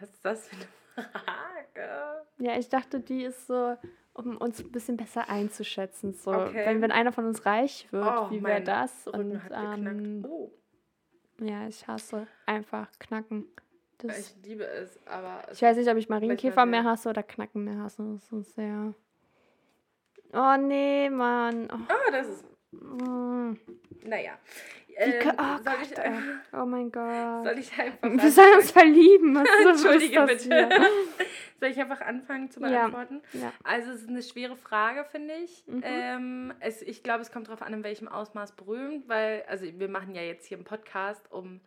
[0.00, 0.56] Was ist das für
[0.96, 2.26] eine Frage?
[2.38, 3.76] Ja, ich dachte, die ist so,
[4.14, 6.12] um uns ein bisschen besser einzuschätzen.
[6.14, 6.66] So, Okay.
[6.66, 9.06] wenn, wenn einer von uns reich wird, Oh, wie wäre das?
[9.08, 10.52] Rücken Und ähm, Oh,
[11.40, 13.46] ja, ich hasse einfach Knacken.
[13.98, 15.42] Das, ich liebe es, aber.
[15.48, 18.04] es ich weiß nicht, ob ich Marienkäfer mehr hasse oder Knacken mehr hasse.
[18.14, 18.94] Das ist sehr.
[20.32, 21.68] Oh nee, Mann.
[21.72, 22.44] Oh, Ah, das ist.
[22.70, 23.52] mm.
[24.04, 24.38] Naja.
[24.98, 26.12] Ähm, oh soll, Gott, ich, ey.
[26.52, 27.44] oh mein Gott.
[27.44, 28.02] soll ich einfach.
[28.02, 28.94] Wir sollen uns anfangen?
[28.94, 29.34] verlieben.
[29.34, 30.70] Was Entschuldige bitte.
[31.60, 32.68] Soll ich einfach anfangen zu Ja.
[32.86, 33.20] beantworten?
[33.32, 33.52] Ja.
[33.64, 35.64] Also, es ist eine schwere Frage, finde ich.
[35.66, 35.82] Mhm.
[35.84, 39.88] Ähm, es, ich glaube, es kommt darauf an, in welchem Ausmaß berühmt, weil, also, wir
[39.88, 41.60] machen ja jetzt hier einen Podcast, um.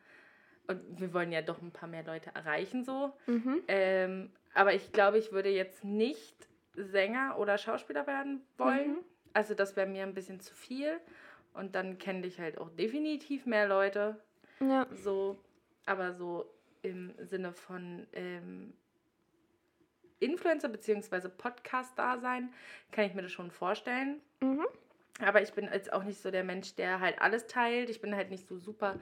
[0.68, 3.12] Und wir wollen ja doch ein paar mehr Leute erreichen, so.
[3.28, 3.64] Mhm.
[3.68, 6.36] Ähm, aber ich glaube, ich würde jetzt nicht
[6.76, 8.92] Sänger oder Schauspieler werden wollen.
[8.92, 9.00] Mhm.
[9.34, 11.00] Also das wäre mir ein bisschen zu viel.
[11.54, 14.20] Und dann kenne ich halt auch definitiv mehr Leute.
[14.60, 14.88] Ja.
[14.92, 15.38] So,
[15.86, 16.46] aber so
[16.82, 18.74] im Sinne von ähm,
[20.20, 21.30] Influencer bzw.
[21.30, 22.54] Podcast-Dasein
[22.92, 24.22] kann ich mir das schon vorstellen.
[24.40, 24.66] Mhm.
[25.20, 27.90] Aber ich bin jetzt auch nicht so der Mensch, der halt alles teilt.
[27.90, 29.00] Ich bin halt nicht so super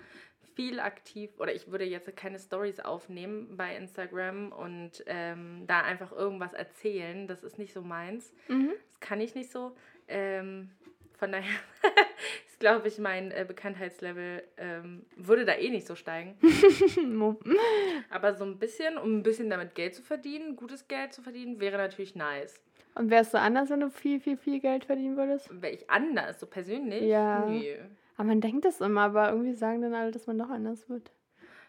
[0.56, 6.12] viel aktiv oder ich würde jetzt keine Stories aufnehmen bei Instagram und ähm, da einfach
[6.12, 7.28] irgendwas erzählen.
[7.28, 8.34] Das ist nicht so meins.
[8.48, 8.74] Mhm.
[8.88, 9.76] Das kann ich nicht so.
[10.08, 10.72] Ähm,
[11.20, 11.44] von daher
[12.48, 16.38] ist, glaube ich, mein äh, Bekanntheitslevel ähm, würde da eh nicht so steigen.
[18.10, 21.60] Aber so ein bisschen, um ein bisschen damit Geld zu verdienen, gutes Geld zu verdienen,
[21.60, 22.62] wäre natürlich nice.
[22.96, 25.50] Und wärst du anders, wenn du viel, viel, viel Geld verdienen würdest?
[25.62, 27.04] Wäre ich anders, so persönlich?
[27.04, 27.48] Ja.
[27.48, 27.76] Nö.
[28.18, 31.12] Aber man denkt das immer, aber irgendwie sagen dann alle, dass man doch anders wird.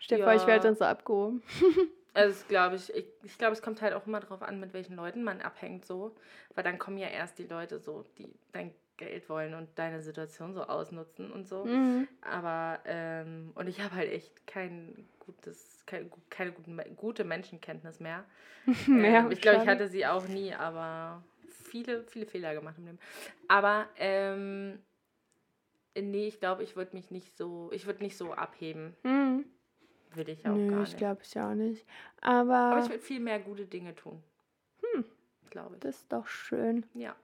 [0.00, 0.48] Stell dir vor, ich Ja.
[0.48, 1.42] werde dann so abgehoben.
[2.12, 4.96] Also, glaube ich, ich, ich glaube, es kommt halt auch immer drauf an, mit welchen
[4.96, 6.16] Leuten man abhängt, so.
[6.56, 10.52] Weil dann kommen ja erst die Leute so, die dein Geld wollen und deine Situation
[10.52, 11.64] so ausnutzen und so.
[11.64, 12.06] Mhm.
[12.20, 18.24] Aber, ähm, und ich habe halt echt kein gutes, kein, keine guten, gute Menschenkenntnis mehr.
[18.86, 22.84] Mehr ähm, ich glaube, ich hatte sie auch nie, aber viele, viele Fehler gemacht im
[22.84, 22.98] Leben.
[23.48, 24.78] Aber, ähm,
[25.98, 28.94] nee, ich glaube, ich würde mich nicht so, ich würde nicht so abheben.
[29.02, 29.46] Mhm.
[30.12, 30.98] Würde ich auch Nö, gar ich nicht.
[30.98, 31.86] glaube ich auch nicht.
[32.20, 34.22] Aber, Aber ich würde viel mehr gute Dinge tun.
[34.82, 35.04] Hm.
[35.48, 35.80] Glaube ich.
[35.80, 36.84] das ist doch schön.
[36.94, 37.14] Ja.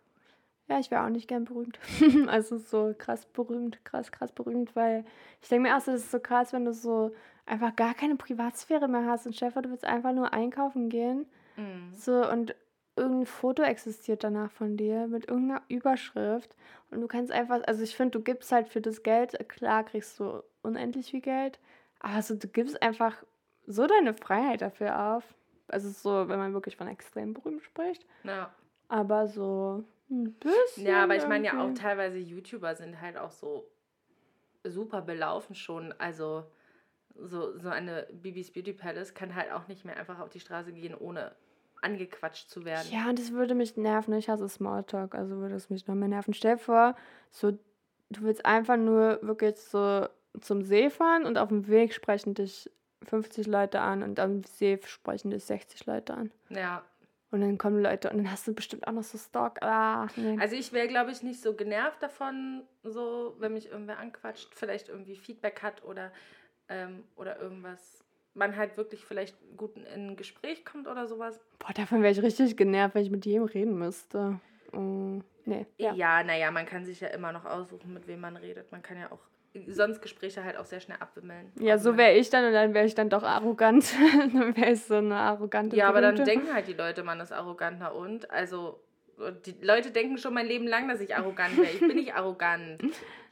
[0.68, 1.78] Ja, ich wäre auch nicht gern berühmt.
[2.28, 5.04] also so krass berühmt, krass, krass berühmt, weil
[5.40, 7.14] ich denke mir auch so, das ist so krass, wenn du so
[7.46, 9.26] einfach gar keine Privatsphäre mehr hast.
[9.26, 11.26] Und Stefan, du willst einfach nur einkaufen gehen.
[11.56, 11.92] Mhm.
[11.94, 12.54] So, und
[12.96, 16.56] irgendein Foto existiert danach von dir mit irgendeiner Überschrift.
[16.90, 20.18] Und du kannst einfach, also ich finde, du gibst halt für das Geld, klar kriegst
[20.18, 21.60] du unendlich viel Geld,
[22.00, 23.22] aber so, du gibst einfach
[23.66, 25.24] so deine Freiheit dafür auf.
[25.68, 28.06] Also so, wenn man wirklich von extrem berühmt spricht.
[28.24, 28.50] Ja.
[28.88, 30.86] Aber so ein bisschen.
[30.86, 33.68] ja, aber ich meine ja auch teilweise YouTuber sind halt auch so
[34.64, 35.92] super belaufen schon.
[35.98, 36.44] Also
[37.14, 40.72] so, so eine Bibis Beauty Palace kann halt auch nicht mehr einfach auf die Straße
[40.72, 41.34] gehen, ohne
[41.82, 42.86] angequatscht zu werden.
[42.90, 44.14] Ja, und das würde mich nerven.
[44.14, 46.34] Ich hasse Smalltalk, also würde es mich noch mehr nerven.
[46.34, 46.96] Stell dir vor,
[47.30, 50.08] so, du willst einfach nur wirklich so
[50.40, 52.70] zum See fahren und auf dem Weg sprechen dich
[53.04, 56.32] 50 Leute an und am See sprechen dich 60 Leute an.
[56.48, 56.84] Ja.
[57.30, 59.60] Und dann kommen Leute und dann hast du bestimmt auch noch so Stock.
[59.62, 60.38] Ah, nee.
[60.40, 64.88] Also ich wäre, glaube ich, nicht so genervt davon, so, wenn mich irgendwer anquatscht, vielleicht
[64.88, 66.12] irgendwie Feedback hat oder,
[66.68, 68.04] ähm, oder irgendwas.
[68.34, 71.40] Man halt wirklich vielleicht gut in ein Gespräch kommt oder sowas.
[71.58, 74.38] Boah, davon wäre ich richtig genervt, wenn ich mit jedem reden müsste.
[74.72, 75.66] Oh, nee.
[75.78, 78.70] Ja, ja naja, man kann sich ja immer noch aussuchen, mit wem man redet.
[78.70, 79.26] Man kann ja auch
[79.68, 81.52] sonst Gespräche halt auch sehr schnell abwimmeln.
[81.58, 83.92] Ja, so wäre ich dann und dann wäre ich dann doch arrogant.
[84.32, 86.32] dann wäre ich so eine arrogante Ja, aber dann Berühmte.
[86.32, 88.30] denken halt die Leute, man ist arrogant, na und?
[88.30, 88.80] Also,
[89.46, 91.70] die Leute denken schon mein Leben lang, dass ich arrogant wäre.
[91.72, 92.82] Ich bin nicht arrogant.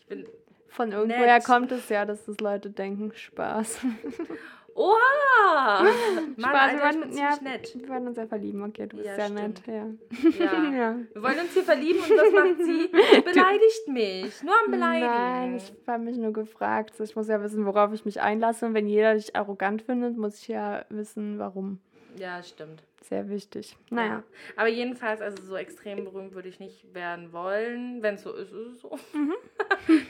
[0.00, 0.26] Ich bin.
[0.68, 1.44] Von irgendwoher nett.
[1.44, 3.12] kommt es ja, dass das Leute denken.
[3.14, 3.78] Spaß.
[4.74, 5.82] Oha!
[5.84, 7.74] Mann, Spaß, Alter, wir ja, nett.
[7.78, 8.62] wir werden uns ja verlieben.
[8.64, 9.66] Okay, du bist Ja, sehr stimmt.
[9.66, 9.66] nett.
[9.66, 10.44] Ja.
[10.44, 10.64] Ja.
[10.72, 10.96] ja.
[11.12, 12.90] Wir wollen uns hier verlieben und was macht sie?
[13.14, 14.42] Sie beleidigt mich.
[14.42, 15.06] Nur am Beleidigen.
[15.06, 16.98] Nein, ich habe mich nur gefragt.
[16.98, 18.66] Ich muss ja wissen, worauf ich mich einlasse.
[18.66, 21.78] Und wenn jeder dich arrogant findet, muss ich ja wissen, warum.
[22.16, 22.82] Ja, stimmt.
[23.02, 23.76] Sehr wichtig.
[23.90, 24.08] Naja.
[24.08, 24.22] Ja.
[24.56, 28.02] Aber jedenfalls, also so extrem berühmt würde ich nicht werden wollen.
[28.02, 28.98] Wenn es so ist, ist es so.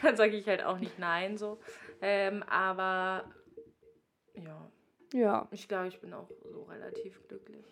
[0.03, 1.59] Dann sage ich halt auch nicht nein so.
[2.01, 3.25] Ähm, aber
[4.35, 4.71] ja,
[5.13, 7.65] Ja, ich glaube, ich bin auch so relativ glücklich.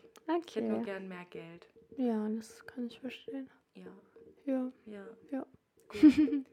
[0.46, 0.84] Ich hätte nur okay.
[0.86, 1.66] gern mehr Geld.
[1.96, 3.48] Ja, das kann ich verstehen.
[3.74, 3.82] Ja,
[4.44, 4.72] Ja.
[4.86, 5.04] ja.
[5.30, 5.46] Ja.
[5.88, 6.00] Gut.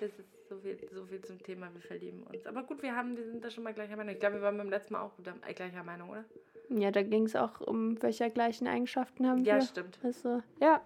[0.00, 2.46] Das ist so viel, so viel zum Thema, wir verlieben uns.
[2.46, 4.14] Aber gut, wir haben, wir sind da schon mal gleicher Meinung.
[4.14, 6.24] Ich glaube, wir waren beim letzten Mal auch guter, äh, gleicher Meinung, oder?
[6.70, 9.62] Ja, da ging es auch um, welche gleichen Eigenschaften haben Ja, wir.
[9.62, 9.98] stimmt.
[10.02, 10.80] Also, ja,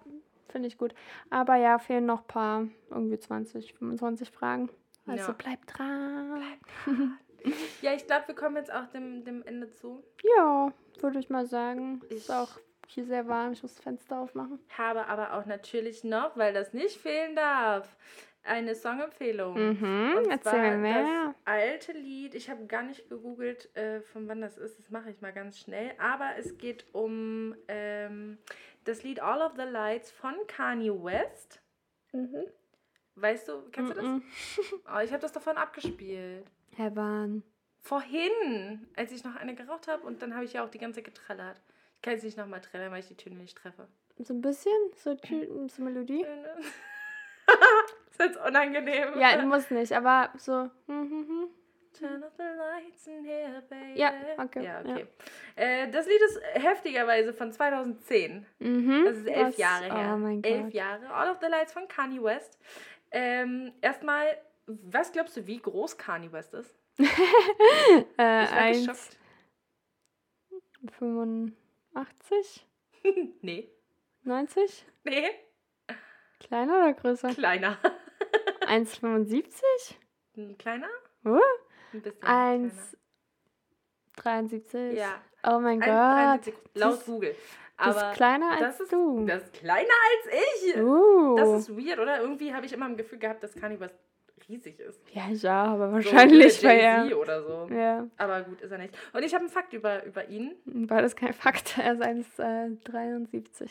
[0.49, 0.93] finde ich gut.
[1.29, 4.69] Aber ja, fehlen noch ein paar, irgendwie 20, 25 Fragen.
[5.05, 5.35] Also Ja.
[5.37, 6.41] bleib dran.
[7.81, 10.03] Ja, ich glaube, wir kommen jetzt auch dem, dem Ende zu.
[10.37, 12.01] Ja, würde ich mal sagen.
[12.09, 12.49] Ich- Ist auch
[12.87, 13.53] hier sehr warm.
[13.53, 14.59] Ich muss das Fenster aufmachen.
[14.77, 17.95] Habe aber auch natürlich noch, weil das nicht fehlen darf,
[18.43, 19.53] eine Songempfehlung.
[19.53, 21.25] Mhm, Und erzähl zwar mir mehr.
[21.27, 25.09] Das alte Lied, ich habe gar nicht gegoogelt, äh, von wann das ist, das mache
[25.11, 25.91] ich mal ganz schnell.
[25.99, 28.37] Aber es geht um ähm,
[28.83, 31.61] das Lied All of the Lights von Kanye West.
[33.15, 34.03] Weißt du, kennst du das?
[34.05, 34.23] Mhm.
[34.93, 36.45] Oh, ich habe das davon abgespielt.
[36.75, 37.43] Herr Wahn.
[37.79, 40.97] Vorhin, als ich noch eine geraucht habe und dann habe ich ja auch die ganze
[40.97, 41.61] Zeit getrellert.
[41.95, 43.87] Ich kann jetzt nicht nochmal trällern, weil ich die Töne nicht treffe.
[44.19, 44.73] So ein bisschen?
[44.95, 45.17] So,
[45.67, 46.25] so Melodie?
[48.11, 49.19] ist jetzt unangenehm.
[49.19, 50.69] Ja, muss nicht, aber so.
[50.87, 51.47] hm, hm, hm.
[51.99, 53.99] Turn off the lights in here, baby.
[53.99, 55.05] Ja, okay, Ja, okay.
[55.55, 58.45] Äh, das Lied ist heftigerweise von 2010.
[58.59, 59.03] Mhm.
[59.05, 59.57] Das ist elf Was?
[59.57, 60.13] Jahre her.
[60.13, 60.73] Oh mein elf Gott.
[60.73, 61.13] Jahre.
[61.13, 62.57] All of the Lights von Kanye West.
[63.11, 64.25] Ähm, erstmal,
[64.83, 66.75] was glaubst du, wie groß Kanye West ist?
[66.99, 69.17] Äh, Ich war eins, geschockt.
[70.99, 72.67] 85?
[73.41, 73.71] Nee.
[74.23, 74.85] 90?
[75.03, 75.29] Nee.
[76.39, 77.29] Kleiner oder größer?
[77.33, 77.77] Kleiner.
[78.61, 79.95] 1,75?
[80.37, 80.87] Ein kleiner?
[81.25, 81.39] Uh,
[81.93, 82.75] Ein bisschen 1,73?
[84.15, 84.91] kleiner.
[84.93, 85.21] Ja.
[85.43, 85.89] Oh mein Gott.
[85.89, 87.35] 1,73 laut Das- Google.
[87.77, 89.25] Das Aber ist kleiner das als ist, du.
[89.25, 90.35] Das ist kleiner als
[90.67, 90.77] ich.
[90.77, 91.35] uh.
[91.35, 92.21] Das ist weird, oder?
[92.21, 93.95] Irgendwie habe ich immer im Gefühl gehabt, dass Kanye West
[94.49, 95.01] riesig ist.
[95.13, 97.19] ja, ja, aber So wahrscheinlich wie war er.
[97.19, 97.73] oder so.
[97.73, 98.97] Ja, Aber gut, ist er nicht.
[99.13, 100.55] Und ich habe einen Fakt über, über ihn.
[100.65, 101.77] war das kein Fakt.
[101.81, 102.01] Er ist
[102.39, 103.69] 1,73.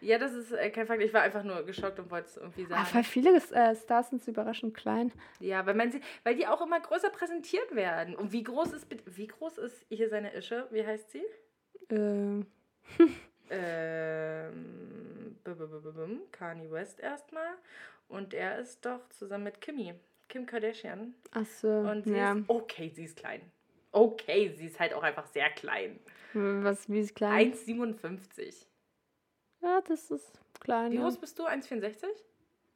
[0.00, 1.02] Ja, das ist äh, kein Fakt.
[1.02, 2.82] Ich war einfach nur geschockt und wollte es irgendwie sagen.
[2.84, 5.12] Ah, weil viele äh, Stars sind so überraschend klein.
[5.40, 8.14] ja, weil, man sie, weil die auch immer größer präsentiert werden.
[8.14, 10.66] Und wie groß ist wie groß ist hier seine Ische?
[10.70, 11.22] Wie heißt sie?
[11.90, 12.44] Äh,
[13.50, 17.54] Ähm, bum, Kanye West erstmal.
[18.08, 19.94] Und er ist doch zusammen mit Kimmy.
[20.32, 21.14] Kim Kardashian.
[21.30, 22.32] achso, Und sie ja.
[22.32, 23.42] ist, okay, sie ist klein.
[23.92, 26.00] Okay, sie ist halt auch einfach sehr klein.
[26.32, 27.52] Was, wie ist klein?
[27.52, 28.66] 1,57.
[29.60, 30.90] Ja, das ist klein.
[30.90, 31.46] Wie groß bist du?
[31.46, 32.06] 1,64?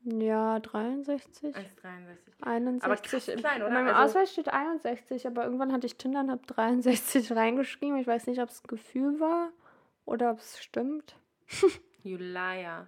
[0.05, 1.57] ja 63.
[1.57, 2.43] 1,63.
[2.43, 2.85] 61.
[2.85, 3.69] Aber krass klein, oder?
[3.69, 7.99] In meinem Also- Ausweis steht 61, aber irgendwann hatte ich Tinder und habe 63 reingeschrieben.
[7.99, 9.51] Ich weiß nicht, ob es Gefühl war
[10.05, 11.17] oder ob es stimmt.
[12.05, 12.87] You liar.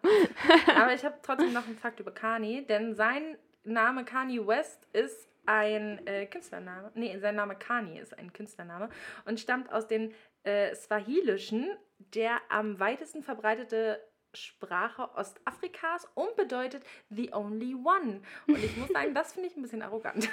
[0.76, 3.36] Aber ich habe trotzdem noch einen Fakt über Kanye, denn sein
[3.68, 6.90] Name Kanye West ist ein äh, Künstlername.
[6.94, 8.90] Nee, sein Name Kanye ist ein Künstlername
[9.24, 10.12] und stammt aus dem
[10.42, 11.70] äh, Swahilischen,
[12.14, 14.00] der am weitesten verbreitete
[14.34, 18.20] Sprache Ostafrikas und bedeutet The Only One.
[18.46, 20.28] Und ich muss sagen, das finde ich ein bisschen arrogant.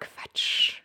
[0.00, 0.82] Quatsch.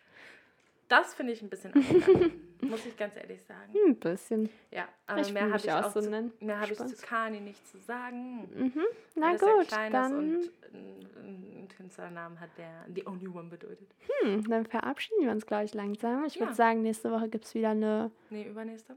[0.88, 2.32] Das finde ich ein bisschen arrogant,
[2.70, 3.72] muss ich ganz ehrlich sagen.
[3.72, 4.50] Hm, Ein bisschen.
[4.70, 6.32] Ja, aber Ich mehr habe ich, auch so zu, nennen.
[6.40, 7.06] mehr habe ich zu.
[7.06, 8.48] Kanye nicht zu sagen.
[8.54, 8.82] Mhm.
[9.16, 13.88] Na gut, dann, und einen- Künstlernamen hat, der The Only One bedeutet.
[14.22, 16.24] hm, dann verabschieden wir uns gleich langsam.
[16.24, 16.42] Ich Ja.
[16.42, 18.94] würde sagen, nächste Woche gibt es wieder eine, Nee, übernächste.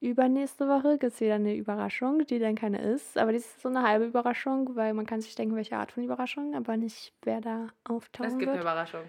[0.00, 3.18] übernächste Woche gibt es wieder eine Überraschung, die dann keine ist.
[3.18, 6.04] Aber die ist so eine halbe Überraschung, weil man kann sich denken, welche Art von
[6.04, 8.64] Überraschung, aber nicht, wer da auftauchen Es gibt eine wird.
[8.64, 9.02] Überraschung.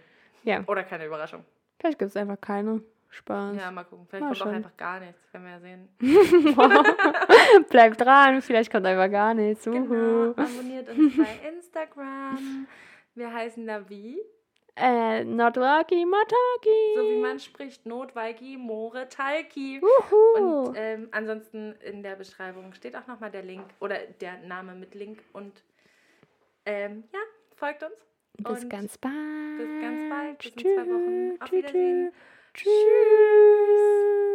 [0.44, 0.64] Ja.
[0.68, 1.44] Oder keine Überraschung.
[1.80, 2.82] Vielleicht gibt es einfach keine.
[3.12, 3.58] Spaß.
[3.58, 4.06] Ja, mal gucken.
[4.08, 4.56] Vielleicht Mal kommt auch schauen.
[4.56, 5.34] einfach gar nichts.
[5.34, 5.90] Werden wir ja sehen.
[7.70, 9.66] Bleib dran, vielleicht kommt einfach gar nichts.
[9.66, 9.80] Genau.
[9.82, 10.32] Uhu.
[10.32, 12.68] Abonniert uns bei Instagram.
[13.16, 14.20] Wir heißen da wie?
[14.76, 16.96] Äh, Notwaki Mataki.
[16.96, 17.86] So wie man spricht.
[17.86, 19.82] Notweigi, More, Talki.
[19.82, 20.70] Uhu.
[20.70, 24.96] Und ähm, ansonsten in der Beschreibung steht auch nochmal der Link oder der Name mit
[24.96, 25.22] Link.
[25.34, 25.64] Und
[26.66, 27.20] ähm, ja,
[27.56, 27.94] folgt uns.
[28.38, 29.14] bis und ganz bald.
[29.58, 30.38] Bis ganz bald.
[30.38, 30.76] Bis in Tschüss.
[30.76, 31.42] zwei Wochen.
[31.42, 31.58] Auf Tschüss.
[31.60, 32.12] Wiedersehen.
[32.54, 34.29] Tschüss.